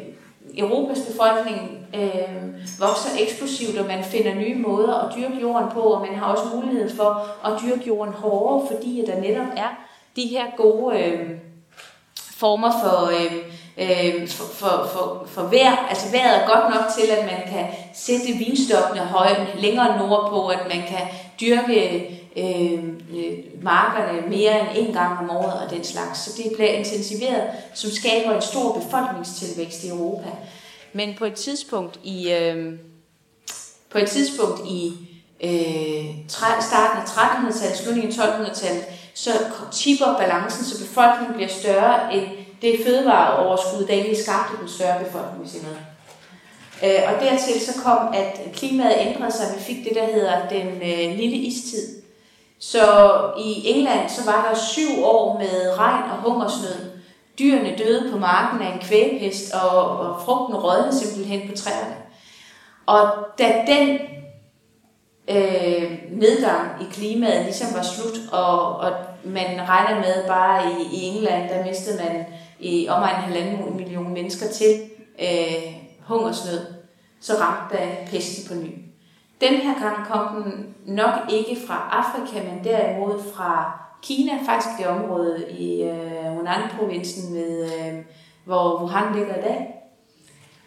[0.57, 6.01] Europas befolkning øh, vokser eksplosivt, og man finder nye måder at dyrke jorden på, og
[6.01, 9.69] man har også mulighed for at dyrke jorden hårdere, fordi der netop er
[10.15, 11.29] de her gode øh,
[12.37, 13.35] former for, øh,
[13.77, 15.87] øh, for, for, for, for vejr.
[15.89, 20.59] Altså vejret er godt nok til, at man kan sætte vinstokkene højt, længere nordpå, at
[20.67, 21.07] man kan
[21.41, 21.79] dyrke
[22.37, 22.83] øh,
[23.17, 26.19] øh, markerne mere end en gang om året og den slags.
[26.19, 30.29] Så det bliver intensiveret, som skaber en stor befolkningstilvækst i Europa.
[30.93, 32.73] Men på et tidspunkt i, øh,
[33.89, 34.93] på et tidspunkt i
[35.43, 36.05] øh,
[36.61, 39.31] starten af 1300-tallet, slutningen af 1200-tallet, så
[39.71, 42.27] tipper balancen, så befolkningen bliver større end
[42.61, 45.79] det fødevareoverskud, der egentlig skabte den større befolkning, hvis noget.
[46.83, 49.45] Øh, og dertil så kom, at klimaet ændrede sig.
[49.57, 52.01] Vi fik det, der hedder den øh, lille istid.
[52.59, 52.83] Så
[53.39, 56.96] i England så var der syv år med regn og hungersnød.
[57.39, 61.95] Dyrene døde på marken af en kvægpest, og, og frugten rådnede simpelthen på træerne.
[62.85, 63.99] Og da den
[65.27, 68.91] øh, nedgang i klimaet ligesom var slut, og, og
[69.23, 72.25] man regner med bare i, i England, der mistede man
[72.59, 74.81] i omegn halvanden million mennesker til
[75.21, 75.73] øh,
[76.07, 76.59] hungersnød,
[77.21, 78.71] så ramte der pesten på ny.
[79.41, 84.87] Den her gang kom den nok ikke fra Afrika, men derimod fra Kina, faktisk det
[84.87, 88.03] område i øh, Hunan-provincen, med, øh,
[88.45, 89.73] hvor Wuhan ligger i dag.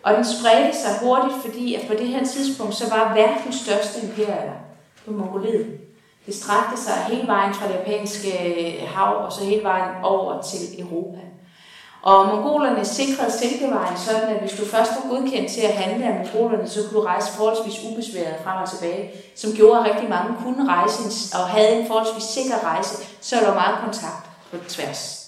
[0.02, 4.06] Og den spredte sig hurtigt, fordi at på det her tidspunkt, så var verdens største
[4.06, 4.56] imperium
[5.04, 5.80] på Mongoliet.
[6.26, 10.42] Det strakte sig hele vejen fra det japanske øh, hav, og så hele vejen over
[10.42, 11.18] til Europa.
[12.02, 16.14] Og mongolerne sikrede Silkevejen sådan, at hvis du først var godkendt til at handle af
[16.14, 20.34] mongolerne, så kunne du rejse forholdsvis ubesværet frem og tilbage, som gjorde, at rigtig mange
[20.44, 25.20] kunne rejse og havde en forholdsvis sikker rejse, så der var meget kontakt på tværs.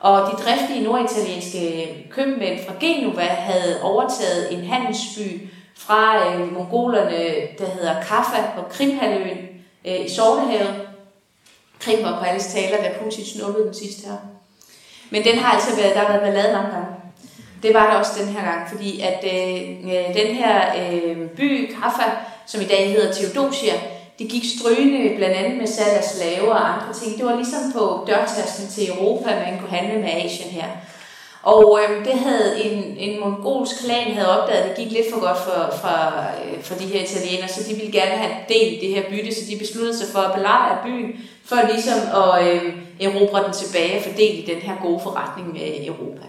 [0.00, 7.18] Og de driftige norditalienske købmænd fra Genova havde overtaget en handelsby fra øh, mongolerne,
[7.58, 9.38] der hedder Kaffa på Krimhalvøen
[9.84, 10.74] øh, i Sortehavet.
[11.80, 14.16] Krim var på alles taler, da Putin snuppede den sidste her.
[15.12, 16.92] Men den har altså været, der har været lavet mange gange.
[17.62, 19.60] Det var der også den her gang, fordi at øh,
[19.92, 22.10] øh den her øh, by, Kaffa,
[22.46, 23.74] som i dag hedder Theodosia,
[24.18, 27.18] det gik strygende blandt andet med salg af slaver og andre ting.
[27.18, 30.68] Det var ligesom på dørtasken til Europa, man kunne handle med Asien her.
[31.42, 35.20] Og øh, det havde en, en mongolsk klan havde opdaget, at det gik lidt for
[35.20, 35.98] godt for, for,
[36.44, 39.34] øh, for de her italienere, så de ville gerne have del i det her bytte,
[39.34, 41.12] så de besluttede sig for at belejre byen,
[41.44, 45.86] for ligesom at øh, erobre den tilbage og fordele i den her gode forretning med
[45.86, 46.26] Europa.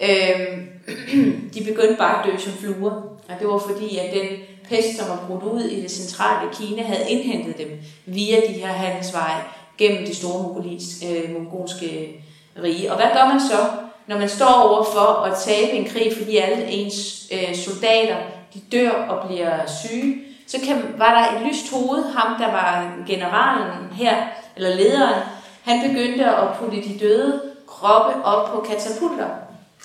[0.00, 0.58] Øh,
[1.54, 2.90] de begyndte bare at dø som fluer,
[3.28, 4.26] og det var fordi, at den
[4.68, 8.72] pest, som var brudt ud i det centrale Kina, havde indhentet dem via de her
[8.72, 9.42] handelsveje
[9.78, 12.14] gennem det store mongolisk, øh, mongolske
[12.62, 12.92] rige.
[12.92, 13.70] Og hvad gør man så,
[14.06, 18.16] når man står over for at tabe en krig, fordi alle ens øh, soldater
[18.54, 20.14] de dør og bliver syge?
[20.54, 24.16] Så kan, var der et lyst hoved, ham der var generalen her,
[24.56, 25.22] eller lederen,
[25.62, 29.28] han begyndte at putte de døde kroppe op på katapulter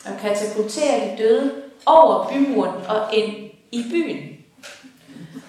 [0.05, 1.51] og katapultere de døde
[1.86, 3.34] over bymuren og ind
[3.71, 4.17] i byen.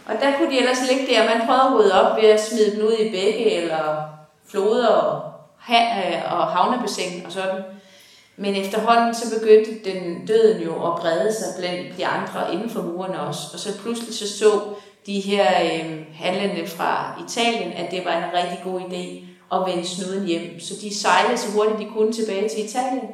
[0.07, 2.77] Og der kunne de ellers ligge der, man prøvede at rydde op ved at smide
[2.77, 4.03] dem ud i bække eller
[4.51, 5.33] floder og,
[5.71, 7.63] øh, og havnebassin og sådan.
[8.37, 12.83] Men efterhånden så begyndte den døden jo at brede sig blandt de andre inden for
[12.83, 13.41] murene også.
[13.53, 14.61] Og så pludselig så så
[15.07, 19.89] de her øh, handlende fra Italien, at det var en rigtig god idé at vende
[19.89, 20.61] snuden hjem.
[20.61, 23.09] Så de sejlede så hurtigt de kunne tilbage til Italien.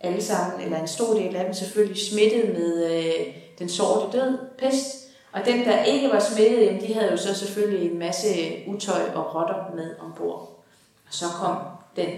[0.00, 3.26] Alle sammen, eller en stor del af dem selvfølgelig, smittet med øh,
[3.58, 5.06] den sorte død, pest.
[5.32, 8.74] Og dem, der ikke var smittet, jamen, de havde jo så selvfølgelig en masse øh,
[8.74, 10.64] utøj og rotter med ombord.
[11.06, 11.56] Og så kom
[11.96, 12.08] den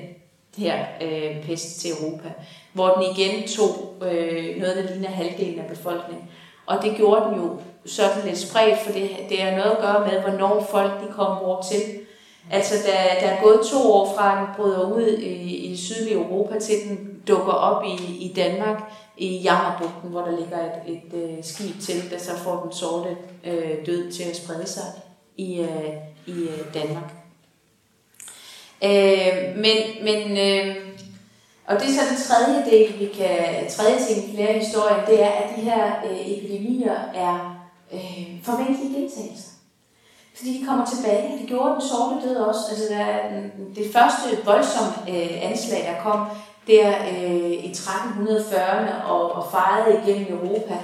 [0.56, 2.32] her øh, pest til Europa,
[2.72, 6.28] hvor den igen tog øh, noget, der ligner halvdelen af befolkningen.
[6.68, 10.06] Og det gjorde den jo sådan lidt spredt, for det, det er noget at gøre
[10.06, 11.82] med, hvornår folk de kom hvor til.
[12.50, 16.58] Altså, der, der er gået to år fra, den bryder ud i, i sydlige Europa,
[16.58, 21.46] til den dukker op i, i Danmark, i Jammerbugten, hvor der ligger et, et, et
[21.46, 24.84] skib til, der så får den sorte øh, død til at sprede sig
[25.36, 25.92] i, øh,
[26.26, 27.12] i øh, Danmark.
[28.84, 30.87] Øh, men, men øh,
[31.68, 35.06] og det er så den tredje del, vi kan, tredje ting, vi kan i historien,
[35.06, 37.58] det er, at de her øh, epidemier er
[37.92, 39.50] øh, forventelige gentagelser.
[40.36, 41.38] Fordi de kommer tilbage.
[41.40, 42.60] Det gjorde den sorte død også.
[42.70, 43.06] Altså, der,
[43.74, 46.26] det første voldsomme øh, anslag, der kom
[46.66, 50.76] der øh, i 1340'erne og, og fejrede igennem Europa,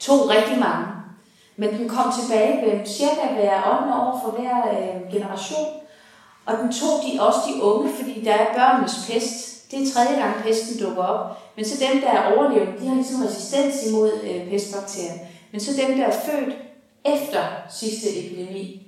[0.00, 0.86] tog rigtig mange.
[1.56, 3.94] Men den kom tilbage ved cirka hver 8.
[3.94, 5.68] år for hver øh, generation.
[6.46, 9.51] Og den tog de også de unge, fordi der er børnenes pest.
[9.72, 11.38] Det er tredje gang pesten dukker op.
[11.56, 15.20] Men så dem, der er overlevet, de har ligesom resistens imod øh, pestbakterien.
[15.52, 16.54] Men så dem, der er født
[17.04, 18.86] efter sidste epidemi,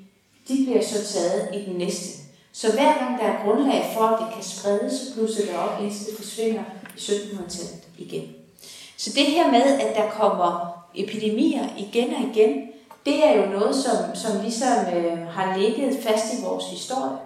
[0.49, 2.23] de bliver så taget i den næste.
[2.53, 5.83] Så hver gang der er grundlag for, at det kan spredes, så blusser det op,
[5.83, 6.62] indtil det forsvinder
[6.97, 8.25] i 1700-tallet igen.
[8.97, 12.68] Så det her med, at der kommer epidemier igen og igen,
[13.07, 17.18] det er jo noget, som, som ligesom øh, har ligget fast i vores historie.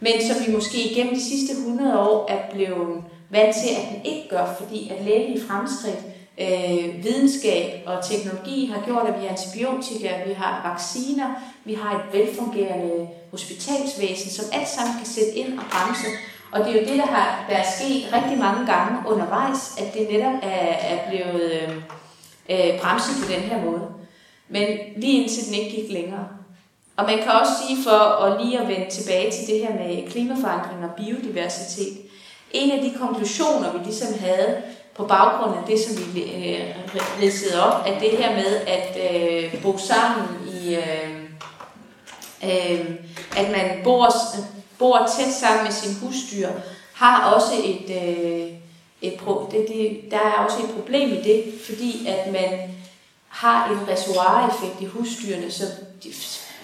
[0.00, 4.12] Men som vi måske igennem de sidste 100 år er blevet vant til, at den
[4.12, 6.00] ikke gør, fordi at lægelige fremskridt
[6.40, 11.28] øh, videnskab og teknologi har gjort, at vi har antibiotika, vi har vacciner,
[11.64, 16.08] vi har et velfungerende hospitalsvæsen, som alt sammen kan sætte ind og bremse.
[16.52, 20.08] Og det er jo det, der, har, været sket rigtig mange gange undervejs, at det
[20.10, 21.70] netop er, er blevet øh,
[22.48, 23.88] øh bremset på den her måde.
[24.48, 26.28] Men lige indtil den ikke gik længere.
[26.96, 30.10] Og man kan også sige, for at lige at vende tilbage til det her med
[30.10, 31.98] klimaforandring og biodiversitet,
[32.50, 34.62] en af de konklusioner, vi ligesom havde,
[34.94, 36.74] på baggrund af det, som vi øh,
[37.22, 40.26] ridsede op, at det her med at øh, bo sammen
[40.62, 41.26] i, øh,
[42.44, 42.90] Øh,
[43.36, 44.08] at man bor,
[44.78, 46.48] bor tæt sammen med sin husdyr,
[46.92, 48.52] har også et, øh,
[49.02, 52.74] et pro, det, det, der er også et problem i det, fordi at man
[53.28, 55.64] har en reservoireffekt i husdyrene, så
[56.04, 56.08] de,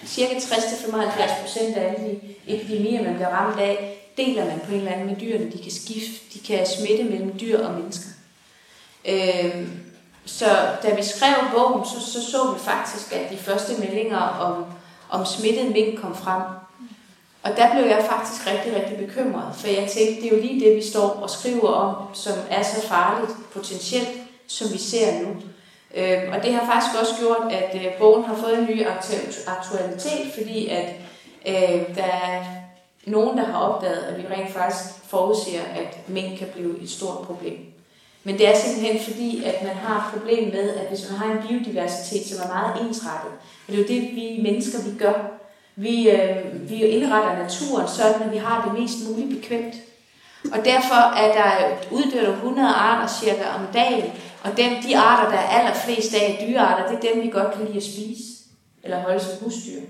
[0.07, 4.77] cirka 60-75 procent af alle de epidemier, man bliver ramt af, deler man på en
[4.77, 5.51] eller anden med dyrene.
[5.51, 8.09] De kan skifte, de kan smitte mellem dyr og mennesker.
[9.05, 9.67] Øh,
[10.25, 10.45] så
[10.83, 14.65] da vi skrev bogen, så, så så vi faktisk, at de første meldinger om,
[15.09, 16.41] om smittet mink kom frem.
[17.43, 20.65] Og der blev jeg faktisk rigtig, rigtig bekymret, for jeg tænkte, det er jo lige
[20.65, 24.09] det, vi står og skriver om, som er så farligt potentielt,
[24.47, 25.27] som vi ser nu.
[25.93, 28.85] Øh, og det har faktisk også gjort, at øh, bogen har fået en ny
[29.47, 30.89] aktualitet, fordi at
[31.47, 32.43] øh, der er
[33.05, 37.17] nogen, der har opdaget, at vi rent faktisk forudser, at mink kan blive et stort
[37.17, 37.57] problem.
[38.23, 41.31] Men det er simpelthen fordi, at man har et problem med, at hvis man har
[41.31, 43.31] en biodiversitet, som er meget ensrettet,
[43.67, 45.13] og det er jo det, vi mennesker vi gør,
[45.75, 49.75] vi, øh, vi indretter naturen sådan, at vi har det mest muligt bekvemt.
[50.51, 54.11] Og derfor er der øh, uddøde 100 arter cirka om dagen,
[54.43, 57.65] og dem, de arter, der er allerflest af dyrearter, det er dem, vi godt kan
[57.65, 58.23] lide at spise,
[58.83, 59.81] eller holde som husdyr.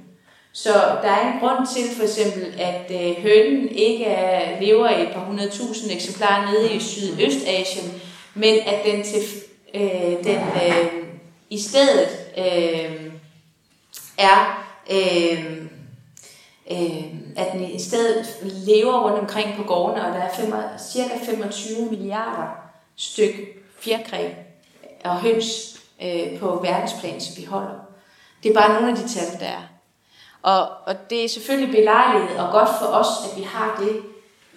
[0.53, 5.01] Så der er en grund til for eksempel, at øh, hønen ikke er, lever i
[5.01, 8.01] et par hundredtusind eksemplarer nede i Sydøstasien,
[8.33, 9.21] men at den, til,
[9.73, 11.03] øh, den øh,
[11.49, 13.11] i stedet øh,
[14.17, 15.65] er, øh,
[16.71, 17.03] øh,
[17.35, 21.89] at den i stedet lever rundt omkring på gårdene, og der er fem, cirka 25
[21.89, 22.47] milliarder
[22.95, 23.35] styk
[23.79, 24.29] fjerkræ
[25.03, 27.79] og høns øh, på verdensplan, som vi holder.
[28.43, 29.61] Det er bare nogle af de tal, der er.
[30.41, 34.01] Og, og det er selvfølgelig belejligt og godt for os, at vi har det,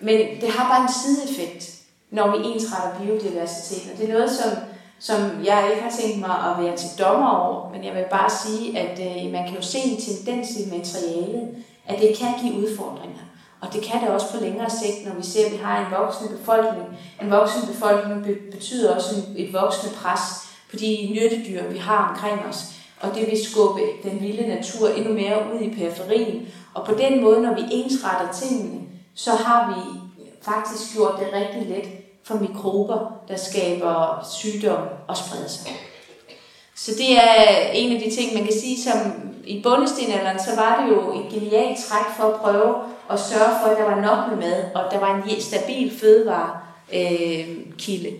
[0.00, 1.76] men det har bare en sideeffekt
[2.10, 3.90] når vi ensretter biodiversiteten.
[3.92, 4.50] Og det er noget, som,
[4.98, 8.30] som jeg ikke har tænkt mig at være til dommer over, men jeg vil bare
[8.30, 12.54] sige, at øh, man kan jo se en tendens i materialet, at det kan give
[12.54, 13.22] udfordringer.
[13.60, 15.92] Og det kan det også på længere sigt, når vi ser, at vi har en
[15.98, 16.86] voksende befolkning.
[17.22, 20.20] En voksende befolkning betyder også et voksende pres
[20.70, 22.64] på de nyttedyr, vi har omkring os.
[23.00, 26.48] Og det vil skubbe den vilde natur endnu mere ud i periferien.
[26.74, 28.80] Og på den måde, når vi ensretter tingene,
[29.14, 30.00] så har vi
[30.42, 31.88] faktisk gjort det rigtig let
[32.24, 35.72] for mikrober, der skaber sygdom og spreder sig.
[36.74, 38.96] Så det er en af de ting, man kan sige, som
[39.46, 42.74] i bundestenalderen, så var det jo et genialt træk for at prøve
[43.10, 48.08] at sørge for, at der var nok med mad, og der var en stabil fødevarekilde.
[48.08, 48.14] Øh,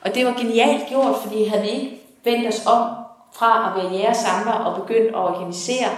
[0.00, 2.88] og det var genialt gjort, fordi havde vi ikke vendt os om
[3.32, 5.88] fra at være jægersamler og begyndt at organisere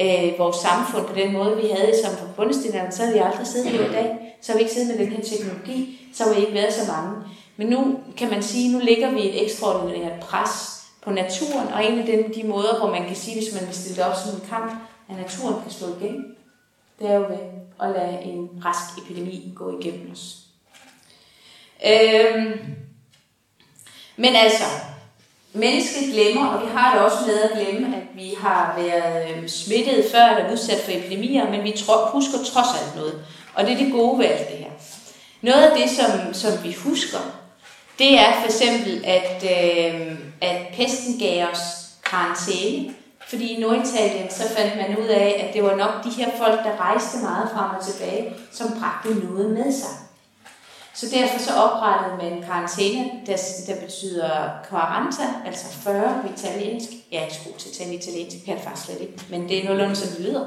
[0.00, 3.46] øh, vores samfund på den måde, vi havde som på bundestenalderen, så havde vi aldrig
[3.46, 4.38] siddet her i dag.
[4.42, 6.92] Så har vi ikke siddet med den her teknologi, så har vi ikke været så
[6.92, 7.12] mange.
[7.56, 11.98] Men nu kan man sige, nu ligger vi et ekstraordinært pres på naturen, og en
[11.98, 14.34] af dem, de måder, hvor man kan sige, hvis man vil stille det op som
[14.34, 14.72] en kamp,
[15.08, 16.36] at naturen kan slå igen,
[16.98, 17.38] det er jo ved
[17.82, 20.38] at lade en rask epidemi gå igennem os.
[21.86, 22.60] Øhm,
[24.16, 24.64] men altså,
[25.54, 29.48] Mennesket glemmer, og vi har det også med at glemme, at vi har været øhm,
[29.48, 31.74] smittet før eller udsat for epidemier, men vi
[32.12, 33.24] husker trods alt noget.
[33.54, 34.70] Og det er det gode ved alt det her.
[35.42, 37.18] Noget af det, som, som vi husker,
[37.98, 41.58] det er for eksempel, at, øh, at pesten gav os
[42.04, 42.94] karantæne.
[43.28, 46.64] Fordi i Norditalien så fandt man ud af, at det var nok de her folk,
[46.64, 49.90] der rejste meget frem og tilbage, som bragte noget med sig.
[50.94, 54.30] Så derfor så oprettede man en karantæne, der, der betyder
[54.70, 56.88] quaranta, altså 40 på italiensk.
[57.12, 59.48] Jeg er ikke så god til at tale italiensk, kan jeg faktisk slet ikke, men
[59.48, 60.44] det er nogenlunde, som det lyder.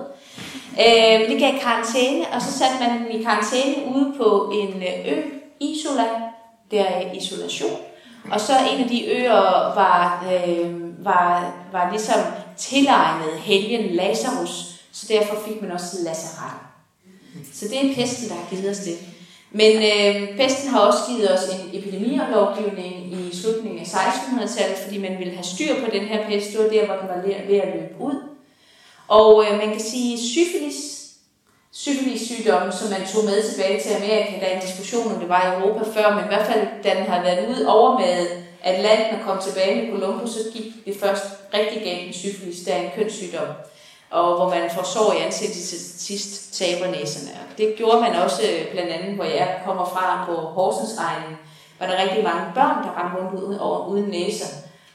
[0.79, 5.17] Øh, det gav karantæne, og så satte man dem i karantæne ude på en øh,
[5.17, 5.21] ø,
[5.60, 6.05] Isola,
[6.71, 7.77] der er isolation.
[8.31, 12.19] Og så en af de øer var, øh, var, var ligesom
[12.57, 16.59] tilegnet helgen Lazarus, så derfor fik man også Lazaret.
[17.53, 18.97] Så det er pesten, der har givet os det.
[19.51, 25.19] Men øh, pesten har også givet os en epidemilovgivning i slutningen af 1600-tallet, fordi man
[25.19, 26.51] ville have styr på den her pest.
[26.51, 28.15] Det var der, hvor den var ved at løbe ud.
[29.07, 31.04] Og øh, man kan sige syfilis,
[31.75, 34.33] syfilis-sygdommen, som man tog med tilbage til Amerika.
[34.39, 36.89] Der er en diskussion, om det var i Europa før, men i hvert fald, da
[37.00, 38.27] den har været ud over med
[38.63, 42.60] Atlanten og kom tilbage med Columbus, så gik det først rigtig galt med syfilis.
[42.65, 43.47] Der er en kønssygdom
[44.10, 47.31] og hvor man får sår i ansigtet til sidst taber næserne.
[47.58, 51.37] Det gjorde man også øh, blandt andet, hvor jeg kommer fra på Horsens egen,
[51.79, 54.45] var der rigtig mange børn, der ramte rundt uden, over, uden næser.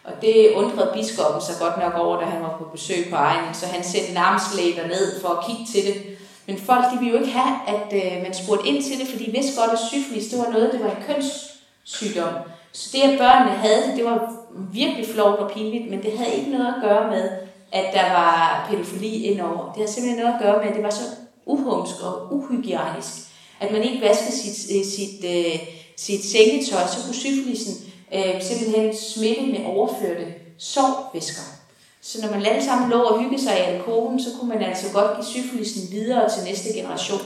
[0.05, 3.55] Og det undrede biskoppen sig godt nok over, da han var på besøg på egen,
[3.55, 6.16] så han sendte en ned for at kigge til det.
[6.51, 9.24] Men folk de ville jo ikke have, at øh, man spurgte ind til det, fordi
[9.26, 12.34] de vidste godt, at syfilis det var noget, det var en kønssygdom.
[12.72, 14.32] Så det, at børnene havde det, det var
[14.72, 17.30] virkelig flot og pinligt, men det havde ikke noget at gøre med,
[17.72, 19.72] at der var pædofili indover.
[19.72, 21.05] Det har simpelthen noget at gøre med, at det var så
[21.46, 23.12] uhumsk og uhygiejnisk,
[23.61, 25.59] at man ikke vaskede sit, øh, sit, øh,
[25.96, 27.74] sit sengetøj, så kunne syfilisen
[28.14, 30.26] øh, simpelthen smitte med overførte
[30.59, 31.59] sovvæsker.
[32.03, 34.92] Så når man alle sammen lå og hyggede sig i alkoholen, så kunne man altså
[34.92, 37.20] godt give syfilisen videre til næste generation.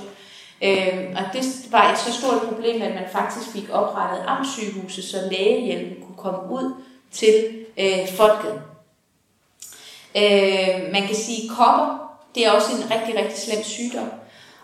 [0.63, 5.17] Øh, og det var et så stort problem, at man faktisk fik oprettet amtssygehuse, så
[5.31, 6.75] lægehjælpen kunne komme ud
[7.13, 8.63] til øh, folket.
[10.17, 14.11] Øh, man kan sige, at kopper, det er også en rigtig, rigtig slem sygdom.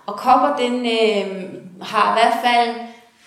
[0.07, 1.53] Og kopper, den øh,
[1.83, 2.75] har i hvert fald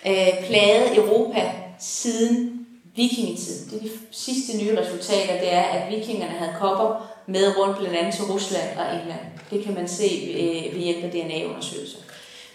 [0.06, 2.63] øh, plaget Europa siden
[2.96, 3.66] vikingetid.
[3.66, 7.98] Det er de sidste nye resultater, det er, at vikingerne havde kopper med rundt blandt
[7.98, 9.26] andet til Rusland og England.
[9.52, 11.98] Det kan man se øh, ved hjælp af DNA-undersøgelser.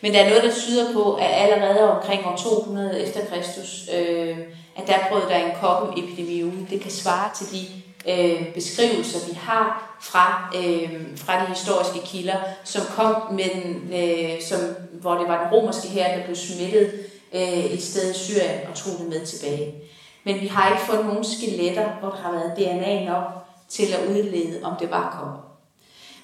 [0.00, 4.38] Men der er noget, der tyder på, at allerede omkring år 200 efter Kristus, øh,
[4.76, 6.66] at der brød der en koppeepidemi ud.
[6.70, 7.66] Det kan svare til de
[8.12, 14.42] øh, beskrivelser, vi har fra, øh, fra de historiske kilder, som kom med den, øh,
[14.42, 14.58] som,
[14.92, 16.92] hvor det var den romerske her, der blev smittet
[17.34, 19.74] øh, et sted i Syrien og tog det med tilbage.
[20.28, 23.24] Men vi har ikke fundet nogen skeletter, hvor der har været DNA nok
[23.68, 25.38] til at udlede, om det var kopper.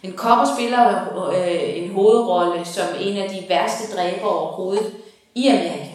[0.02, 0.84] Men kopper spiller
[1.34, 4.92] øh, en hovedrolle som en af de værste dræber overhovedet
[5.34, 5.94] i Amerika.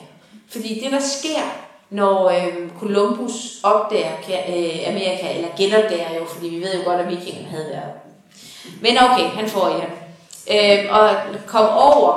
[0.51, 1.41] Fordi det, der sker,
[1.89, 7.09] når øh, Columbus opdager øh, Amerika, eller genopdager jo, fordi vi ved jo godt, at
[7.09, 7.93] vikingerne havde været.
[8.81, 9.91] Men okay, han får igen.
[10.51, 11.09] Øh, og
[11.47, 12.09] kom over,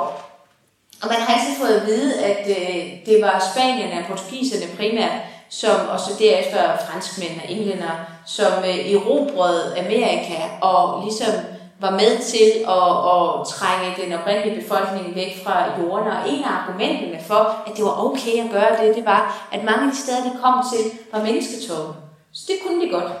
[1.01, 5.32] og man har altid fået at vide, at øh, det var Spanierne og portugiserne primært,
[5.59, 7.93] som, og så derefter franskmænd og englænder,
[8.25, 11.33] som øh, erobrede Amerika og ligesom
[11.79, 16.07] var med til at, at trænge den oprindelige befolkning væk fra jorden.
[16.07, 19.63] Og en af argumenterne for, at det var okay at gøre det, det var, at
[19.63, 21.93] mange af de steder, de kom til, var mennesketomme.
[22.33, 23.11] Så det kunne de godt.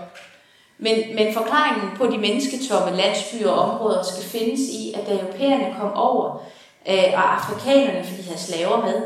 [0.77, 5.75] Men, men forklaringen på de mennesketomme landsbyer og områder skal findes i, at da europæerne
[5.79, 6.43] kom over,
[6.89, 9.01] øh, og afrikanerne, fordi de havde slaver med,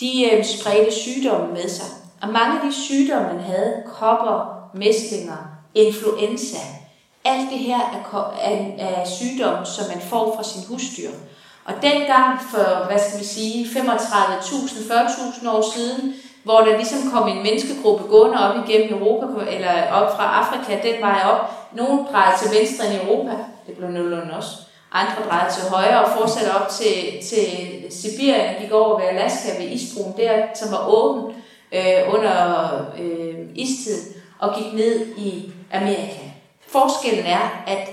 [0.00, 2.05] de øh, spredte sygdomme med sig.
[2.22, 5.36] Og mange af de sygdomme, man havde, kopper, mæslinger,
[5.74, 6.58] influenza,
[7.24, 7.80] alt det her
[8.12, 11.10] er, er, er sygdom, som man får fra sin husdyr.
[11.64, 16.14] Og dengang for, hvad skal vi sige, 35.000, 40.000 år siden,
[16.44, 21.00] hvor der ligesom kom en menneskegruppe gående op igennem Europa, eller op fra Afrika, den
[21.00, 21.40] vej op.
[21.72, 23.32] Nogle drejede til venstre i Europa,
[23.66, 24.50] det blev nogenlunde også.
[24.92, 26.94] Andre drejede til højre og fortsatte op til,
[27.30, 27.48] til
[27.90, 31.35] Sibirien, gik over ved Alaska ved isbroen der, som var åben
[31.72, 36.20] øh, under øh, istiden, og gik ned i Amerika.
[36.66, 37.88] Forskellen er, at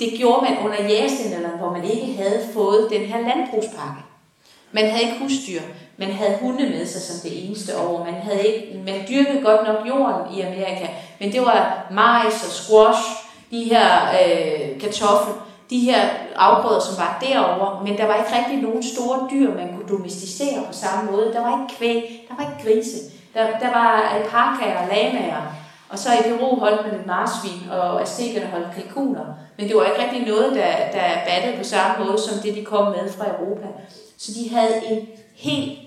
[0.00, 4.02] det gjorde man under jægerstænderne, hvor man ikke havde fået den her landbrugspakke.
[4.72, 5.60] Man havde ikke husdyr,
[5.96, 8.04] man havde hunde med sig som det eneste år.
[8.04, 10.86] Man, havde ikke, man dyrkede godt nok jorden i Amerika,
[11.20, 13.02] men det var majs og squash,
[13.50, 16.00] de her øh, kartofler, de her
[16.36, 20.64] afgrøder, som var derovre, men der var ikke rigtig nogen store dyr, man kunne domesticere
[20.66, 21.32] på samme måde.
[21.32, 22.98] Der var ikke kvæg, der var ikke grise,
[23.34, 25.42] der, der var alpakaer og lamaer,
[25.88, 29.24] og så i Peru holdt man et marsvin, og aztekerne holdt kalkuner.
[29.56, 32.64] Men det var ikke rigtig noget, der, der battede på samme måde, som det, de
[32.64, 33.66] kom med fra Europa.
[34.18, 35.78] Så de havde en helt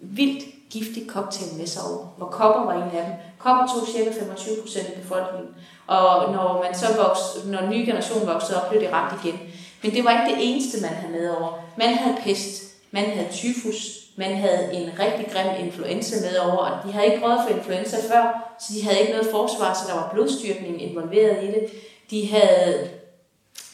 [0.00, 3.14] vildt giftig cocktail med sig over, hvor kopper var en af dem.
[3.38, 5.54] Kopper tog cirka 25 procent af befolkningen.
[5.86, 9.38] Og når man så voksede, når en ny generation voksede op, blev det ramt igen.
[9.82, 11.52] Men det var ikke det eneste, man havde med over.
[11.76, 16.86] Man havde pest, man havde tyfus, man havde en rigtig grim influenza med over, og
[16.86, 19.94] de havde ikke prøvet for influenza før, så de havde ikke noget forsvar, så der
[19.94, 21.70] var blodstyrkning involveret i det.
[22.10, 22.90] De havde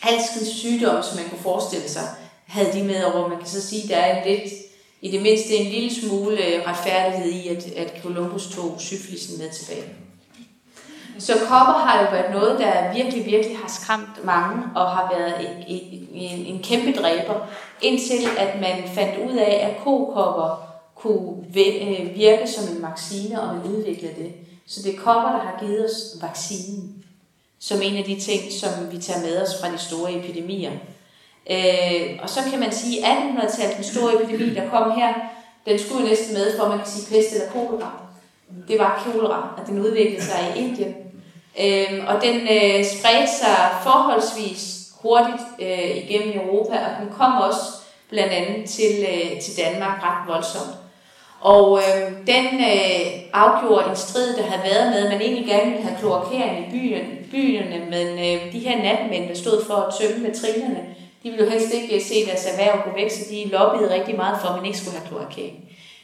[0.02, 2.02] alskens sygdomme, som man kunne forestille sig,
[2.46, 3.28] havde de med over.
[3.28, 4.52] Man kan så sige, at der er lidt,
[5.00, 9.50] i det mindste en lille smule øh, retfærdighed i, at, at Columbus tog syflisen med
[9.50, 9.84] tilbage.
[11.22, 15.34] Så kopper har jo været noget, der virkelig, virkelig har skræmt mange og har været
[15.40, 15.80] en,
[16.12, 17.46] en, en kæmpe dræber,
[17.82, 23.54] indtil at man fandt ud af, at kokopper kunne øh, virke som en vaccine, og
[23.54, 24.32] man udviklede det.
[24.66, 27.04] Så det er kopper, der har givet os vaccinen,
[27.58, 30.72] som en af de ting, som vi tager med os fra de store epidemier.
[31.50, 35.14] Øh, og så kan man sige, at 1800-tallet, den store epidemi, der kom her,
[35.66, 37.90] den skulle næsten med, for man kan sige pest eller kolera.
[38.68, 41.01] Det var kolera, og den udviklede sig i Indien.
[41.60, 47.62] Øhm, og den øh, spredte sig forholdsvis hurtigt øh, igennem Europa, og den kom også
[48.08, 50.76] blandt andet til, øh, til Danmark ret voldsomt.
[51.40, 55.70] Og øh, den øh, afgjorde en strid, der havde været med, at man egentlig gerne
[55.70, 59.94] ville have kloakering i byen, byerne, men øh, de her natmænd, der stod for at
[60.00, 60.82] tømme matrinerne,
[61.22, 64.16] de ville jo helst ikke øh, se deres erhverv gå væk, så de lobbyede rigtig
[64.16, 65.56] meget for, at man ikke skulle have kloakering.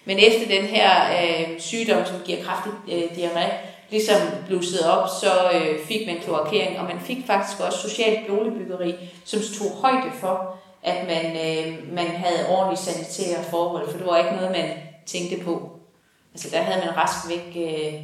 [0.05, 3.46] Men efter den her øh, sygdom, som giver kraftig øh, diarré,
[3.91, 4.16] ligesom
[4.47, 9.41] blussede op, så øh, fik man kloakering, og man fik faktisk også socialt boligbyggeri, som
[9.59, 14.36] tog højde for, at man, øh, man havde ordentligt sanitære forhold, for det var ikke
[14.36, 14.70] noget, man
[15.07, 15.70] tænkte på.
[16.34, 17.95] Altså der havde man rask væk øh,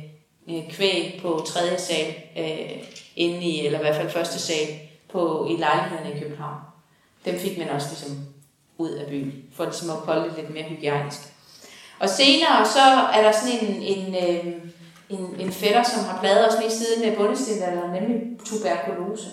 [0.49, 2.85] øh kvæg på tredje sal, øh,
[3.17, 4.69] inde i, eller i hvert fald første sal,
[5.13, 6.57] på, i lejligheden i København.
[7.25, 8.27] Dem fik man også ligesom
[8.79, 11.21] ud af byen, for ligesom at holde det lidt mere hygiejnisk.
[11.99, 12.81] Og senere så
[13.15, 14.55] er der sådan en, en, øh,
[15.19, 19.29] en, en fætter, som har pladet os lige siden af bundestindalderen, nemlig tuberkulose.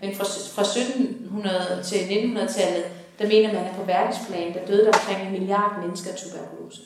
[0.00, 2.84] Men fra, fra 1700 til 1900-tallet,
[3.18, 6.80] der mener man, at på verdensplan, der døde der omkring en milliard mennesker af tuberkulose.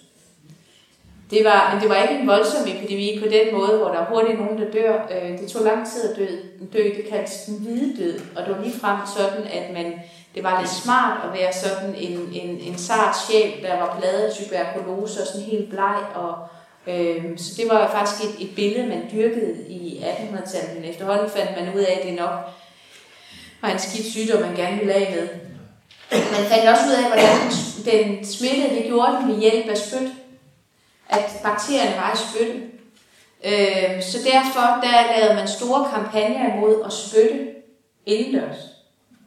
[1.31, 4.11] Det var, men det var ikke en voldsom epidemi på den måde, hvor der er
[4.11, 4.95] hurtigt nogen, der dør.
[5.15, 6.27] Øh, det tog lang tid at dø.
[6.73, 6.83] dø.
[6.83, 8.21] Det kaldtes den hvide død.
[8.37, 10.01] Og det var lige frem sådan, at man,
[10.35, 14.23] det var lidt smart at være sådan en, en, en sart sjæl, der var pladet
[14.23, 15.99] af tuberkulose og sådan helt bleg.
[16.15, 16.35] Og,
[16.87, 20.75] øh, så det var faktisk et, et billede, man dyrkede i 1800-tallet.
[20.75, 22.41] Men efterhånden fandt man ud af, at det nok
[23.63, 25.29] var en skidt sygdom, man gerne ville af med.
[26.11, 27.37] Man fandt også ud af, hvordan
[27.85, 30.11] den smittede, det gjorde den ved hjælp af spyt
[31.09, 32.63] at bakterierne var i spytte.
[33.45, 37.49] Øh, så derfor der lavede man store kampagner imod at spytte
[38.07, 38.57] indendørs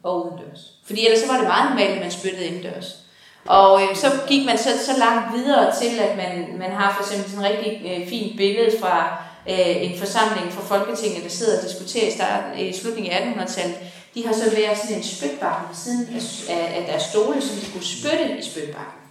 [0.04, 0.74] og udendørs.
[0.86, 3.07] Fordi ellers så var det meget normalt, at man spyttede indendørs.
[3.48, 7.04] Og øh, så gik man så, så langt videre til, at man, man har for
[7.04, 9.18] eksempel sådan en rigtig øh, fint billede fra
[9.50, 13.78] øh, en forsamling fra Folketinget, der sidder og diskuterer i, starten, i slutningen af 1800-tallet.
[14.14, 16.08] De har så været sådan en spytbakke ved siden
[16.50, 19.02] af, af deres stole, som de kunne spytte i spytbakken.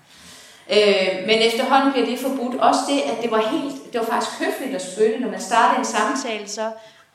[0.70, 2.60] Øh, men efterhånden bliver det forbudt.
[2.60, 5.18] Også det, at det var helt, det var faktisk høfligt at spytte.
[5.18, 6.70] Når man startede en samtale, så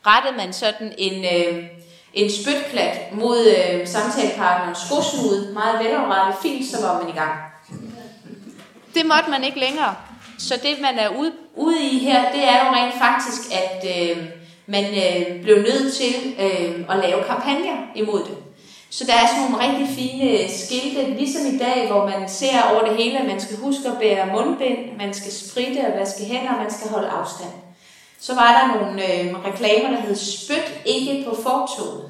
[0.06, 1.64] rettede man sådan en, øh,
[2.14, 5.54] en spytklat mod øh, samtalepartnerens skosnude.
[5.54, 7.32] Meget veloprettet, fint, så var man i gang.
[8.96, 9.96] Det måtte man ikke længere.
[10.40, 14.24] Så det, man er ude, ude i her, det er jo rent faktisk, at øh,
[14.66, 18.38] man øh, blev nødt til øh, at lave kampagner imod det.
[18.90, 22.88] Så der er sådan nogle rigtig fine skilte, ligesom i dag, hvor man ser over
[22.88, 26.52] det hele, at man skal huske at bære mundbind, man skal spritte og vaske hænder,
[26.54, 27.52] og man skal holde afstand.
[28.22, 32.10] Så var der nogle øh, reklamer, der hed Spyt ikke på fortoget.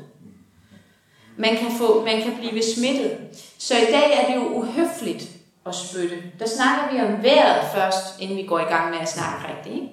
[1.37, 3.17] Man kan, få, man kan blive smittet.
[3.57, 5.29] Så i dag er det jo uhøfligt
[5.65, 6.15] at spytte.
[6.39, 9.75] Der snakker vi om vejret først, inden vi går i gang med at snakke rigtigt.
[9.75, 9.87] Ikke?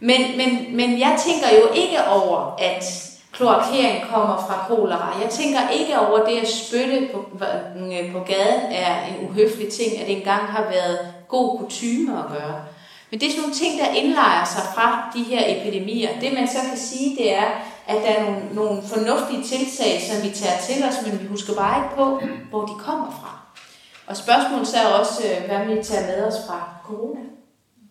[0.00, 2.84] Men, men, men jeg tænker jo ikke over, at
[3.32, 5.18] kloakering kommer fra kolera.
[5.22, 7.24] Jeg tænker ikke over det at spytte på,
[7.76, 10.98] øh, på gaden er en uhøflig ting, at det engang har været
[11.28, 12.64] god kutume at gøre.
[13.12, 16.20] Men det er sådan nogle ting, der indlejer sig fra de her epidemier.
[16.20, 17.46] Det man så kan sige, det er,
[17.86, 21.54] at der er nogle, nogle fornuftige tiltag, som vi tager til os, men vi husker
[21.54, 23.38] bare ikke på, hvor de kommer fra.
[24.06, 27.20] Og spørgsmålet så er også, øh, hvad vi tager med os fra corona.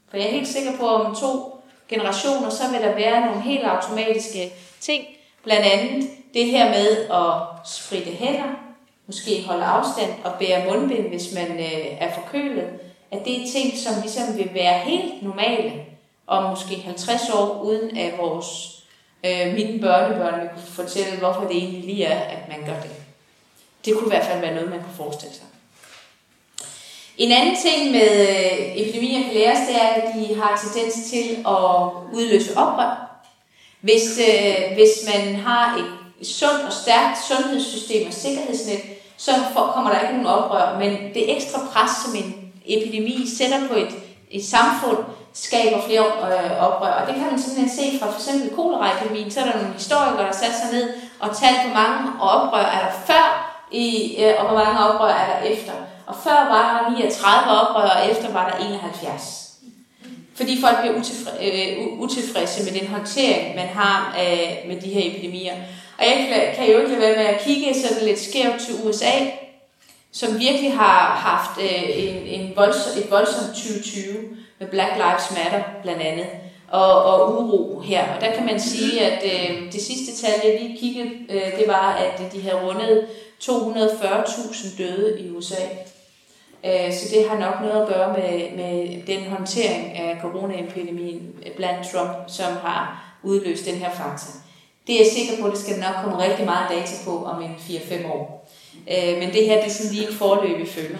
[0.09, 3.41] For jeg er helt sikker på, at om to generationer, så vil der være nogle
[3.41, 5.03] helt automatiske ting,
[5.43, 8.49] Blandt andet det her med at spritte hænder,
[9.07, 12.69] måske holde afstand og bære mundbind, hvis man øh, er forkølet,
[13.12, 15.74] at det er ting, som ligesom vil være helt normale
[16.28, 18.47] om måske 50 år, uden at vores
[19.26, 22.91] øh, mine børnebørn vil kunne fortælle, hvorfor det egentlig lige er, at man gør det.
[23.86, 25.45] Det kunne i hvert fald være noget, man kunne forestille sig.
[27.18, 31.36] En anden ting med øh, epidemier kan læres, det er, at de har tendens til
[31.47, 33.22] at udløse oprør.
[33.82, 38.82] Hvis, øh, hvis man har et sundt og stærkt sundhedssystem og sikkerhedsnet,
[39.18, 43.68] så for, kommer der ikke nogen oprør, men det ekstra pres, som en epidemi sætter
[43.68, 43.93] på et,
[44.32, 44.97] et samfund,
[45.34, 46.91] skaber flere øh, oprør.
[46.91, 49.32] Og det kan man simpelthen se fra for eksempel koleraepidemien.
[49.32, 52.82] Så er der nogle historikere, der satte sig ned og talte, hvor mange oprør er
[52.86, 53.26] der før,
[53.72, 55.74] i, øh, og hvor mange oprør er der efter.
[56.07, 59.51] Og før var der 39 oprør, og efter var der 71.
[60.36, 65.12] Fordi folk bliver utilfre, øh, utilfredse med den håndtering, man har øh, med de her
[65.12, 65.53] epidemier.
[65.97, 68.74] Og jeg kan, kan jo ikke lade være med at kigge sådan lidt skævt til
[68.86, 69.12] USA,
[70.12, 74.14] som virkelig har haft øh, en, en voldsom, et voldsomt 2020
[74.59, 76.28] med Black Lives Matter blandt andet,
[76.68, 78.16] og, og uro her.
[78.16, 81.68] Og der kan man sige, at øh, det sidste tal, jeg lige kiggede, øh, det
[81.68, 83.07] var, at de havde rundet
[83.43, 85.64] 240.000 døde i USA.
[86.66, 91.88] Øh, så det har nok noget at gøre med, med den håndtering af coronaepidemien blandt
[91.91, 94.34] Trump, som har udløst den her faktor.
[94.88, 97.41] Det er jeg sikker på, at det skal nok komme rigtig meget data på om
[97.41, 98.40] en 4-5 år.
[98.91, 100.97] Øh, men det her det er sådan lige en forløb, følger.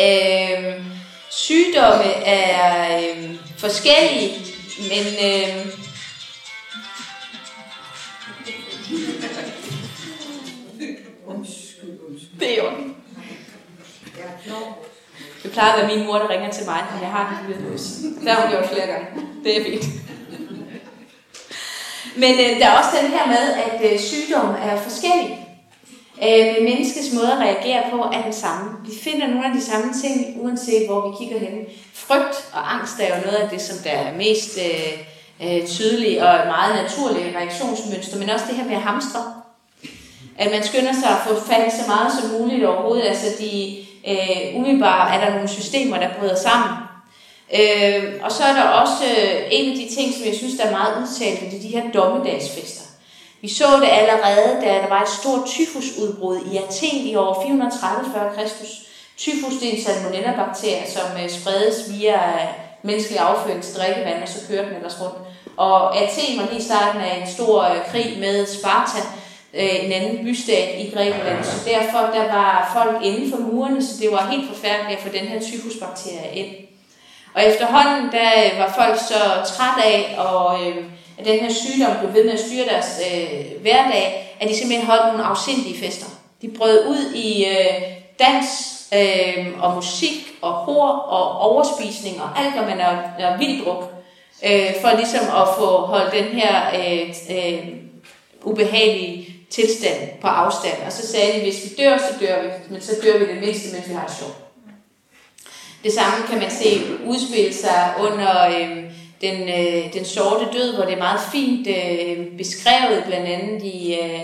[0.00, 0.84] Øh,
[1.30, 4.34] sygdomme er øh, forskellige,
[4.78, 5.66] men øh,
[12.40, 12.70] det er jo
[15.42, 17.80] det plejer at være min mor, der ringer til mig, når jeg har den lydløs.
[18.22, 19.06] Det har hun gjort flere gange.
[19.44, 19.84] Det er fint.
[22.16, 25.47] Men øh, der er også den her med, at øh, sygdom er forskellige.
[26.22, 28.70] Øh, men menneskets måde at reagere på er den samme.
[28.86, 31.66] Vi finder nogle af de samme ting, uanset hvor vi kigger hen.
[31.94, 34.92] Frygt og angst er jo noget af det, som der er mest øh,
[35.44, 39.20] øh, tydelige og meget naturlige reaktionsmønster, men også det her med at hamstre.
[40.38, 43.08] At man skynder sig at få fat i så meget som muligt overhovedet.
[43.08, 43.76] Altså de
[44.08, 46.76] øh, umiddelbare er der nogle systemer, der bryder sammen.
[47.54, 50.64] Øh, og så er der også øh, en af de ting, som jeg synes, der
[50.64, 52.87] er meget udtalt, det er de her dommedagsfester.
[53.40, 58.12] Vi så det allerede, da der var et stort tyfusudbrud i Athen i år 430
[58.12, 58.40] f.Kr.
[59.16, 62.48] Tyfus det er en salmonella-bakterie, som øh, spredes via øh,
[62.82, 65.18] menneskelig afføring til drikkevand, og så kører den ellers rundt.
[65.56, 68.98] Og Athen var lige starten af en stor øh, krig med Sparta,
[69.52, 71.44] en anden bystat i Grækenland.
[71.44, 75.12] Så derfor der var folk inden for murene, så det var helt forfærdeligt at få
[75.12, 76.54] den her tyfusbakterie ind.
[77.34, 80.84] Og efterhånden der var folk så træt af og øh,
[81.18, 84.86] at den her sygdom blev ved med at styre deres øh, hverdag, at de simpelthen
[84.86, 86.06] holdt nogle afsindige fester.
[86.42, 87.82] De brød ud i øh,
[88.18, 88.46] dans
[88.94, 93.84] øh, og musik og hår og overspisning og alt, hvad man er, er vildt druk,
[94.44, 97.68] øh, for ligesom at få holdt den her øh, øh,
[98.42, 100.76] ubehagelige tilstand på afstand.
[100.86, 103.40] Og så sagde de, hvis vi dør, så dør vi, men så dør vi det
[103.40, 104.36] mindste, mens vi har det sjovt.
[105.84, 108.84] Det samme kan man se udspille sig under øh,
[109.20, 113.98] den, øh, den sorte død, hvor det er meget fint øh, beskrevet, blandt andet i
[114.02, 114.20] øh,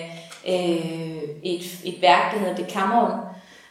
[0.49, 1.05] øh
[1.42, 3.20] et, et værk, der hedder Decameron,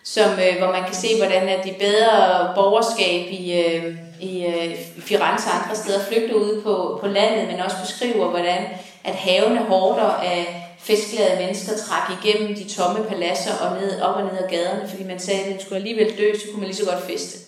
[0.03, 4.75] som, øh, hvor man kan se, hvordan at de bedre borgerskab i, øh, i øh,
[4.99, 8.65] Firenze og andre steder flygter ud på, på landet, men også beskriver, hvordan
[9.03, 14.23] at havene hårder af festglade mennesker trak igennem de tomme paladser og ned, op og
[14.23, 16.85] ned ad gaderne, fordi man sagde, at den skulle alligevel dø, så kunne man lige
[16.85, 17.42] så godt feste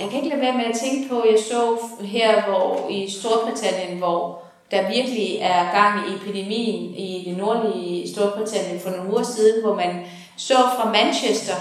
[0.00, 3.98] jeg kan ikke lade være med at tænke på, jeg så her hvor i Storbritannien,
[3.98, 9.64] hvor der virkelig er gang i epidemien i det nordlige Storbritannien for nogle uger siden,
[9.64, 11.54] hvor man så fra Manchester,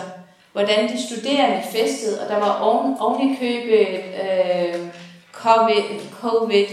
[0.54, 3.78] hvordan de studerende festede, og der var oven, oven i købe
[4.24, 4.88] øh,
[5.32, 6.68] COVID, COVID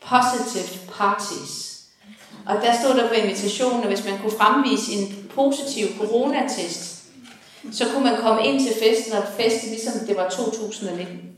[0.00, 1.82] positive parties.
[2.46, 6.91] Og der stod der på invitationen, at hvis man kunne fremvise en positiv coronatest,
[7.72, 11.32] så kunne man komme ind til festen og feste, ligesom det var 2019.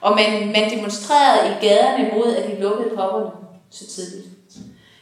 [0.00, 3.30] Og man, man demonstrerede i gaderne mod, at de lukkede popperne
[3.70, 4.26] så tidligt.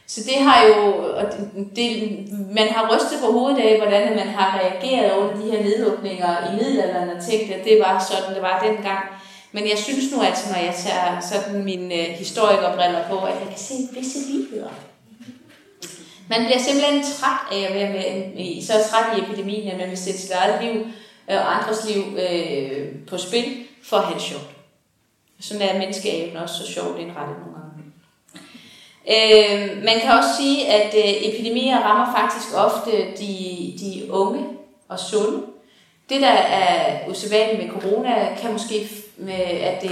[0.07, 0.75] Så det har jo,
[1.15, 1.25] og
[1.75, 1.89] det,
[2.51, 6.55] man har rystet på hovedet af, hvordan man har reageret over de her nedlukninger i
[6.55, 8.99] middelalderen og tænkt, at det var sådan, det var dengang.
[9.51, 13.47] Men jeg synes nu altså, når jeg tager sådan mine øh, historikerbriller på, at jeg
[13.49, 14.69] kan se visse ligheder.
[16.31, 19.97] Man bliver simpelthen træt af at være med, så træt i epidemien, at man vil
[19.97, 20.81] sætte sit eget liv
[21.29, 24.49] øh, og andres liv øh, på spil for at have det sjovt.
[25.39, 27.71] Sådan er menneskeaben også så sjovt indrettet nogle gange.
[29.13, 34.45] Øh, man kan også sige, at øh, epidemier rammer faktisk ofte de, de unge
[34.87, 35.41] og sunde.
[36.09, 39.91] Det, der er usædvanligt med corona, kan måske, med, at det,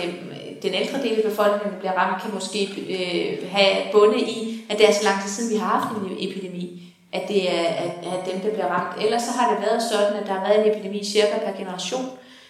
[0.63, 2.61] den ældre del af befolkningen, der bliver ramt, kan måske
[2.95, 6.29] øh, have bundet i, at det er så lang tid siden, vi har haft en
[6.29, 9.03] epidemi, at det er at, at dem, der bliver ramt.
[9.03, 12.05] Ellers så har det været sådan, at der har været en epidemi cirka per generation,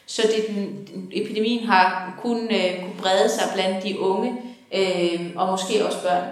[0.05, 4.33] så det, den, epidemien har kun øh, kunne brede sig blandt de unge,
[4.73, 6.23] øh, og måske også børn.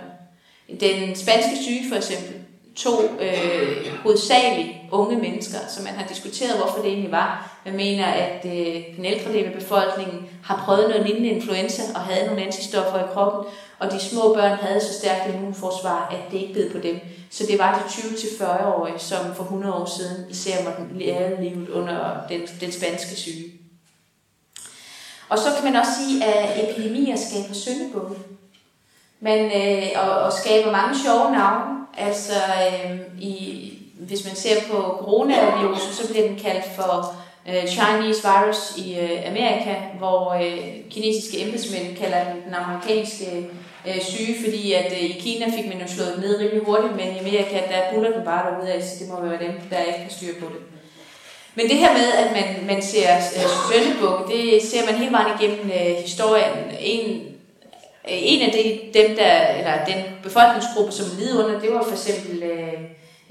[0.80, 2.36] Den spanske syge for eksempel,
[2.78, 7.60] to øh, hovedsageligt unge mennesker, som man har diskuteret, hvorfor det egentlig var.
[7.66, 12.02] Man mener, at øh, den ældre del af befolkningen har prøvet noget lignende influenza og
[12.02, 16.38] havde nogle antistoffer i kroppen, og de små børn havde så stærkt immunforsvar, at det
[16.38, 17.00] ikke blev på dem.
[17.30, 22.18] Så det var de 20-40-årige, som for 100 år siden især måtte lære livet under
[22.30, 23.46] den, den spanske syge.
[25.30, 28.16] Og så kan man også sige, at epidemier skaber syndebukke.
[29.20, 31.87] Man, øh, og, og skaber mange sjove navne.
[31.98, 37.16] Altså, øh, i, hvis man ser på coronavirusen, så bliver den kaldt for
[37.50, 43.48] øh, Chinese virus i øh, Amerika, hvor øh, kinesiske embedsmænd kalder den den amerikanske
[43.88, 47.16] øh, syge, fordi at øh, i Kina fik man jo slået ned rimelig hurtigt, men
[47.16, 50.00] i Amerika, der buller den bare derude af, så det må være dem, der ikke
[50.00, 50.62] kan styre på det.
[51.56, 55.34] Men det her med, at man, man ser øh, søndebukke, det ser man hele vejen
[55.40, 56.54] igennem øh, historien.
[56.80, 57.37] En,
[58.10, 61.92] Øh, en af de, dem, der, eller den befolkningsgruppe, som lider under, det var for
[61.92, 62.74] eksempel øh,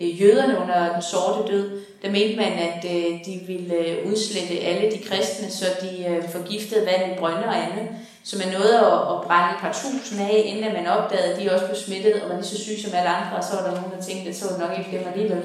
[0.01, 1.83] øh, jøderne under den sorte død.
[2.03, 6.29] Der mente man, at øh, de ville øh, udslette alle de kristne, så de øh,
[6.29, 7.89] forgiftede vand i brønde og andet.
[8.25, 11.53] Så man nåede at, at brænde et par tusind af, inden man opdagede, at de
[11.53, 13.81] også blev smittet, og var lige så syge som alle andre, og så var der
[13.81, 15.43] nogen, der tænkte, at så var det nok ikke dem alligevel.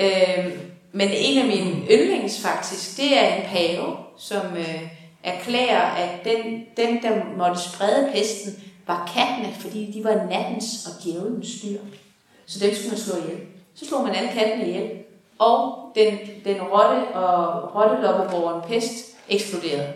[0.00, 0.52] Øh,
[0.92, 4.82] men en af mine yndlings faktisk, det er en pave, som øh,
[5.24, 11.04] erklærer, at den, den, der måtte sprede pesten, var kattene, fordi de var nattens og
[11.04, 11.80] djævelens dyr.
[12.46, 13.40] Så dem skulle man slå ihjel.
[13.74, 14.90] Så slog man alle kattene ihjel.
[15.38, 19.92] Og den, den rotte og rotteloppeborgeren pest eksploderede.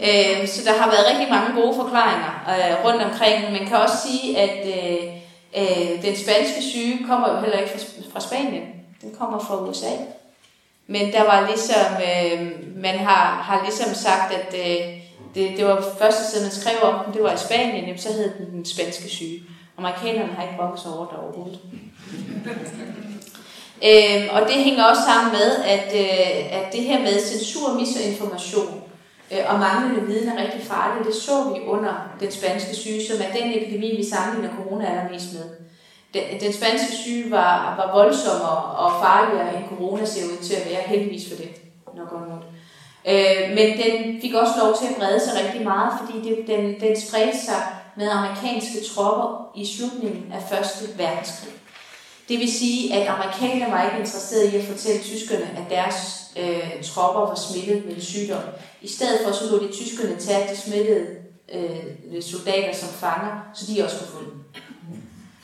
[0.00, 3.52] Øh, så der har været rigtig mange gode forklaringer øh, rundt omkring.
[3.52, 5.02] Man kan også sige, at øh,
[5.56, 8.62] øh, den spanske syge kommer jo heller ikke fra, fra Spanien.
[9.02, 9.90] Den kommer fra USA.
[10.86, 12.50] Men der var ligesom, øh,
[12.82, 15.02] man har, har ligesom sagt, at øh,
[15.34, 18.12] det, det var første siden man skrev om den, det var i Spanien, jamen, så
[18.12, 19.42] hed den den spanske syge.
[19.78, 21.60] Amerikanerne har ikke brugt over det overhovedet.
[23.88, 28.82] øhm, og det hænger også sammen med, at, øh, at det her med censur, misinformation
[29.32, 31.06] øh, og manglende viden er rigtig farligt.
[31.06, 35.32] Det så vi under den spanske syge, som er den epidemi, vi sammenligner corona allermest
[35.32, 35.44] med.
[36.14, 40.70] Den, den spanske syge var, var voldsommere og farligere end corona ser ud til at
[40.70, 41.50] være, heldigvis for det,
[41.96, 42.42] nok om
[43.08, 46.80] Øh, men den fik også lov til at brede sig rigtig meget, fordi det, den,
[46.80, 47.62] den spredte sig
[47.96, 51.52] med amerikanske tropper i slutningen af Første Verdenskrig.
[52.28, 55.96] Det vil sige, at amerikanerne var ikke interesserede i at fortælle tyskerne, at deres
[56.36, 58.42] øh, tropper var smittet med en sygdom.
[58.82, 61.06] I stedet for så lå de tyskerne tage de smittede
[61.52, 64.44] øh, soldater som fanger, så de også kunne få dem.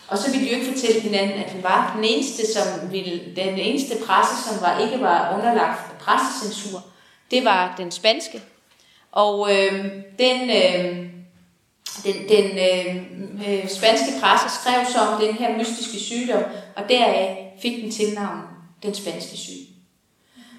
[0.09, 3.21] Og så ville de jo ikke fortælle hinanden, at han var den eneste, som ville,
[3.37, 6.83] den eneste presse, som var, ikke var underlagt pressecensur,
[7.31, 8.43] det var den spanske.
[9.13, 9.85] Og øh,
[10.19, 10.97] den, øh,
[12.05, 12.97] den, den øh,
[13.49, 16.43] øh, spanske presse skrev så om den her mystiske sygdom,
[16.77, 18.41] og deraf fik den tilnavn
[18.83, 19.67] den spanske syge.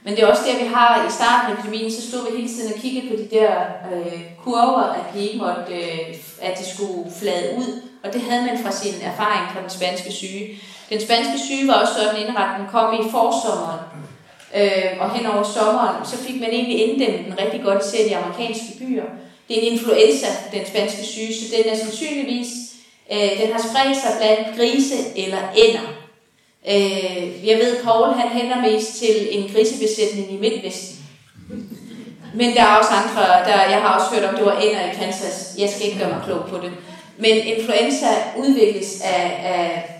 [0.04, 2.50] Men det er også det, vi har i starten af epidemien, så stod vi hele
[2.50, 3.52] tiden og kiggede på de der
[3.94, 7.89] øh, kurver, at de ikke måtte, øh, at de skulle flade ud.
[8.04, 10.62] Og det havde man fra sin erfaring fra den spanske syge.
[10.90, 13.80] Den spanske syge var også sådan indrettet, den kom i forsommeren.
[14.56, 18.18] Øh, og hen over sommeren, så fik man egentlig inddæmmet den rigtig godt, især de
[18.18, 19.04] amerikanske byer.
[19.48, 22.48] Det er en influenza, den spanske syge, så den er sandsynligvis,
[23.14, 25.88] øh, den har spredt sig blandt grise eller ænder.
[26.68, 30.96] Øh, jeg ved, Paul han hænder mest til en grisebesætning i Midtvesten.
[32.34, 34.96] Men der er også andre, der, jeg har også hørt om, det var ænder i
[34.96, 35.56] Kansas.
[35.58, 36.72] Jeg skal ikke gøre mig klog på det.
[37.20, 38.08] Men influenza
[38.38, 39.96] udvikles af, af,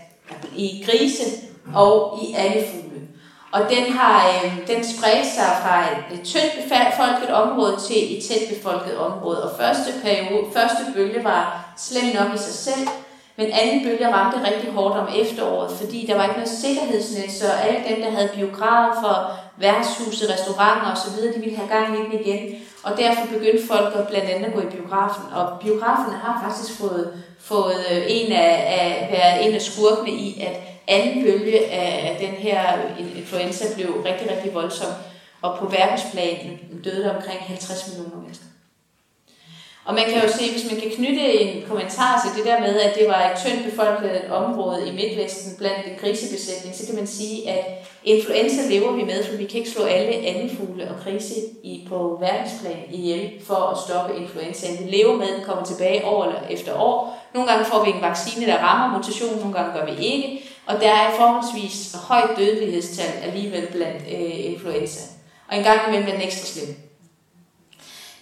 [0.56, 1.24] i grise
[1.76, 3.02] og i alle fugle.
[3.52, 8.24] Og den har øh, den spredte sig fra et, et tyndt befolket område til et
[8.24, 9.44] tæt befolket område.
[9.52, 12.88] Og første, periode, første bølge var slem nok i sig selv,
[13.40, 17.48] men anden bølge ramte rigtig hårdt om efteråret, fordi der var ikke noget sikkerhedsnet, så
[17.52, 19.16] alle dem, der havde biografer
[19.58, 22.56] værtshuse, restauranter osv., de ville have gang i den igen.
[22.84, 25.24] Og derfor begyndte folk at blandt andet at gå i biografen.
[25.34, 30.42] Og biograferne har faktisk fået, fået øh, en af, af, været en af skurkene i,
[30.42, 30.56] at
[30.88, 32.62] anden bølge af den her
[33.16, 34.94] influenza blev rigtig, rigtig voldsom.
[35.42, 38.49] Og på verdensplan døde der omkring 50 millioner mennesker.
[39.86, 42.80] Og man kan jo se, hvis man kan knytte en kommentar til det der med,
[42.80, 47.08] at det var et tyndt befolket område i Midtvesten blandt den grisebesætning, så kan man
[47.08, 47.66] sige, at
[48.04, 52.18] influenza lever vi med, for vi kan ikke slå alle andefugle og grise i, på
[52.22, 54.86] verdensplan ihjel for at stoppe influenzaen.
[54.86, 57.28] Vi lever med, den kommer tilbage år efter år.
[57.34, 60.44] Nogle gange får vi en vaccine, der rammer mutationen, nogle gange gør vi ikke.
[60.66, 65.02] Og der er forholdsvis højt dødelighedstal alligevel blandt øh, influenza.
[65.48, 66.89] Og en gang imellem er den ekstra slem.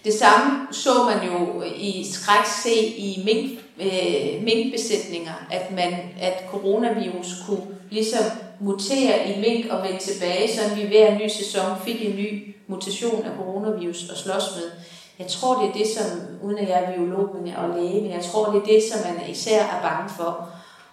[0.04, 6.44] Det samme så man jo i skræk se i mink, øh, minkbesætninger, at, man, at
[6.50, 8.24] coronavirus kunne ligesom
[8.60, 13.24] mutere i mink og vende tilbage, så vi hver ny sæson fik en ny mutation
[13.24, 14.70] af coronavirus og slås med.
[15.18, 18.22] Jeg tror, det er det, som, uden at jeg er biolog og læge, men jeg
[18.22, 20.48] tror, det er det, som man især er bange for.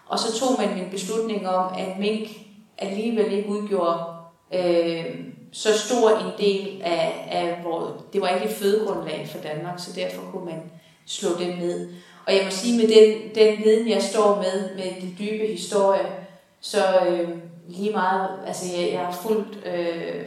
[0.08, 2.30] Og så tog man en beslutning om, at mink
[2.78, 4.00] alligevel ikke udgjorde
[4.54, 5.06] øh,
[5.56, 9.92] så stor en del af, af hvor det var ikke et fødegrundlag for Danmark, så
[9.96, 10.72] derfor kunne man
[11.06, 11.90] slå det ned.
[12.28, 16.06] Og jeg må sige, med den, den viden, jeg står med, med den dybe historie,
[16.62, 17.30] så øh,
[17.68, 20.26] lige meget, altså jeg, jeg har fuldt øh,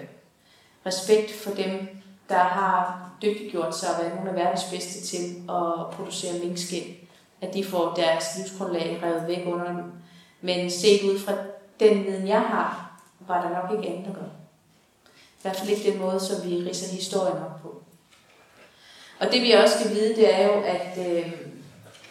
[0.86, 1.88] respekt for dem,
[2.28, 6.94] der har dygtiggjort sig og været nogle af verdens bedste til at producere minkskind
[7.40, 9.92] at de får deres livsgrundlag revet væk under dem.
[10.40, 11.32] Men set ud fra
[11.80, 14.37] den viden, jeg har, var der nok ikke andet at gøre.
[15.38, 17.82] I hvert fald ikke den måde, som vi riser historien op på.
[19.20, 21.32] Og det vi også skal vide, det er jo, at øh,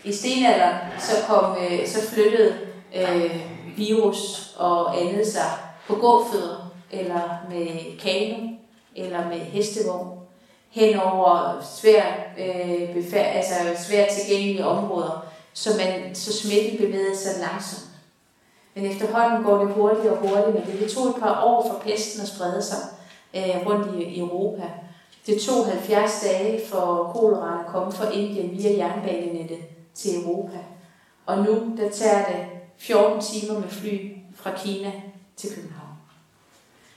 [0.03, 2.57] i stenalderen, så, kom, øh, så flyttede
[2.95, 3.41] øh,
[3.77, 5.51] virus og andet sig
[5.87, 8.47] på gåfødder, eller med kano,
[8.95, 10.19] eller med hestevogn,
[10.69, 13.53] hen over svært, øh, befær, altså
[13.87, 17.83] svært tilgængelige områder, så, man, så smitten bevægede sig langsomt.
[18.75, 22.21] Men efterhånden går det hurtigere og hurtigere, men det tog et par år for pesten
[22.21, 22.77] at sprede sig
[23.37, 24.63] øh, rundt i, i Europa.
[25.25, 29.57] Det tog 70 dage for kolera at komme fra Indien via jernbanenettet
[29.93, 30.57] til Europa.
[31.25, 32.45] Og nu der tager det
[32.77, 34.91] 14 timer med fly fra Kina
[35.35, 35.87] til København.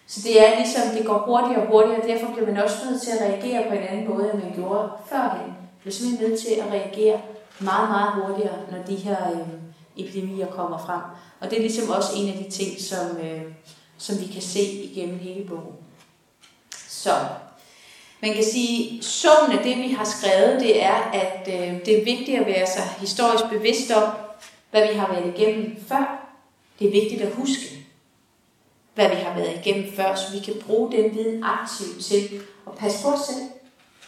[0.06, 3.02] Så det er ligesom, det går hurtigere og hurtigere, og derfor bliver man også nødt
[3.02, 5.46] til at reagere på en anden måde, end man gjorde førhen.
[5.46, 7.20] Man bliver simpelthen nødt til at reagere
[7.60, 9.48] meget, meget hurtigere, når de her øh,
[9.96, 11.02] epidemier kommer frem.
[11.40, 13.42] Og det er ligesom også en af de ting, som, øh,
[13.98, 15.74] som vi kan se igennem hele bogen.
[17.02, 17.10] Så
[18.22, 22.04] man kan sige, summen af det, vi har skrevet, det er, at øh, det er
[22.04, 24.12] vigtigt at være sig historisk bevidst om,
[24.70, 26.26] hvad vi har været igennem før.
[26.78, 27.86] Det er vigtigt at huske,
[28.94, 32.74] hvad vi har været igennem før, så vi kan bruge den viden aktivt til at
[32.78, 33.48] passe på os selv,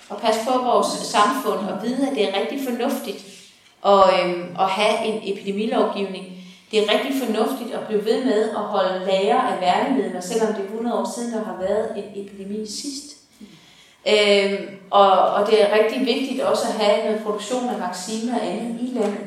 [0.08, 3.24] og passe på vores samfund, og vide, at det er rigtig fornuftigt
[3.86, 6.41] at, øh, at have en epidemilovgivning.
[6.72, 10.60] Det er rigtig fornuftigt at blive ved med at holde lager af værnemidler, selvom det
[10.60, 13.16] er 100 år siden, der har været en epidemi sidst.
[14.08, 18.46] Øhm, og, og det er rigtig vigtigt også at have noget produktion af vacciner og
[18.46, 19.26] andet i landet.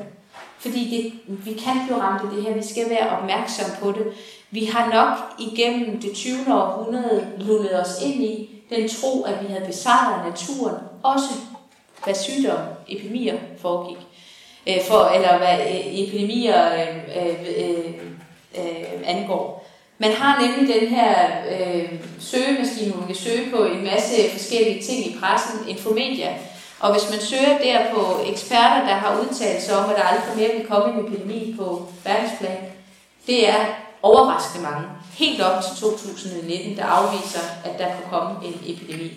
[0.59, 4.05] Fordi det, vi kan blive ramt af det her, vi skal være opmærksom på det.
[4.51, 6.35] Vi har nok igennem det 20.
[6.53, 11.29] århundrede lullet os ind i den tro, at vi havde besejret naturen, også
[12.03, 14.04] hvad sygdomme, epidemier foregik.
[14.67, 17.93] Øh, for, eller hvad øh, epidemier øh, øh, øh,
[18.57, 19.65] øh, angår.
[19.97, 21.15] Man har nemlig den her
[21.51, 21.89] øh,
[22.19, 26.29] søgemaskine, hvor man kan søge på en masse forskellige ting i pressen, Infomedia.
[26.79, 30.37] Og hvis man søger der på eksperter, der har udtalt sig om, at der aldrig
[30.37, 32.57] mere vil komme en epidemi på verdensplan,
[33.27, 33.65] det er
[34.01, 34.87] overraskende mange,
[35.17, 39.11] helt op til 2019, der afviser, at der kunne komme en epidemi.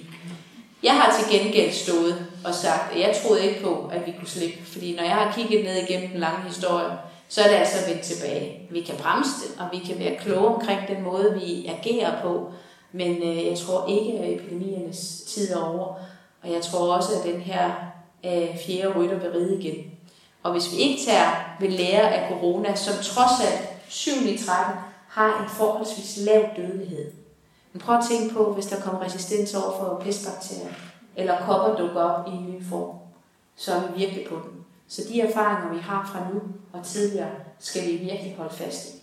[0.83, 4.29] Jeg har til gengæld stået og sagt, at jeg troede ikke på, at vi kunne
[4.29, 6.99] slippe, fordi når jeg har kigget ned igennem den lange historie,
[7.29, 8.69] så er det altså vendt tilbage.
[8.71, 12.53] Vi kan bremse det, og vi kan være kloge omkring den måde, vi agerer på,
[12.93, 15.95] men øh, jeg tror ikke, at epidemiernes tid er over,
[16.43, 17.71] og jeg tror også, at den her
[18.27, 19.91] øh, fjerde rytter vil ride igen.
[20.43, 24.75] Og hvis vi ikke tager ved lære af corona, som trods alt 7 i 13
[25.09, 27.18] har en forholdsvis lav dødelighed.
[27.73, 30.73] Men prøv at tænke på, hvis der kommer resistens over for pestbakterier,
[31.17, 32.97] eller kopper dukker op i en ny form,
[33.57, 34.65] så er vi virkelig på den.
[34.89, 36.41] Så de erfaringer, vi har fra nu
[36.73, 38.98] og tidligere, skal vi virkelig holde fast i.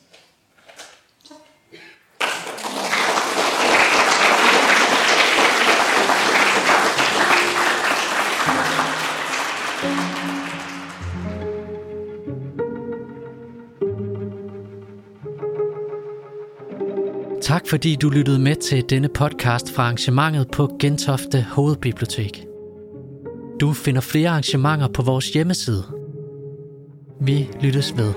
[17.45, 22.45] Tak fordi du lyttede med til denne podcast fra arrangementet på Gentofte Hovedbibliotek.
[23.59, 25.83] Du finder flere arrangementer på vores hjemmeside.
[27.21, 28.13] Vi lyttes ved.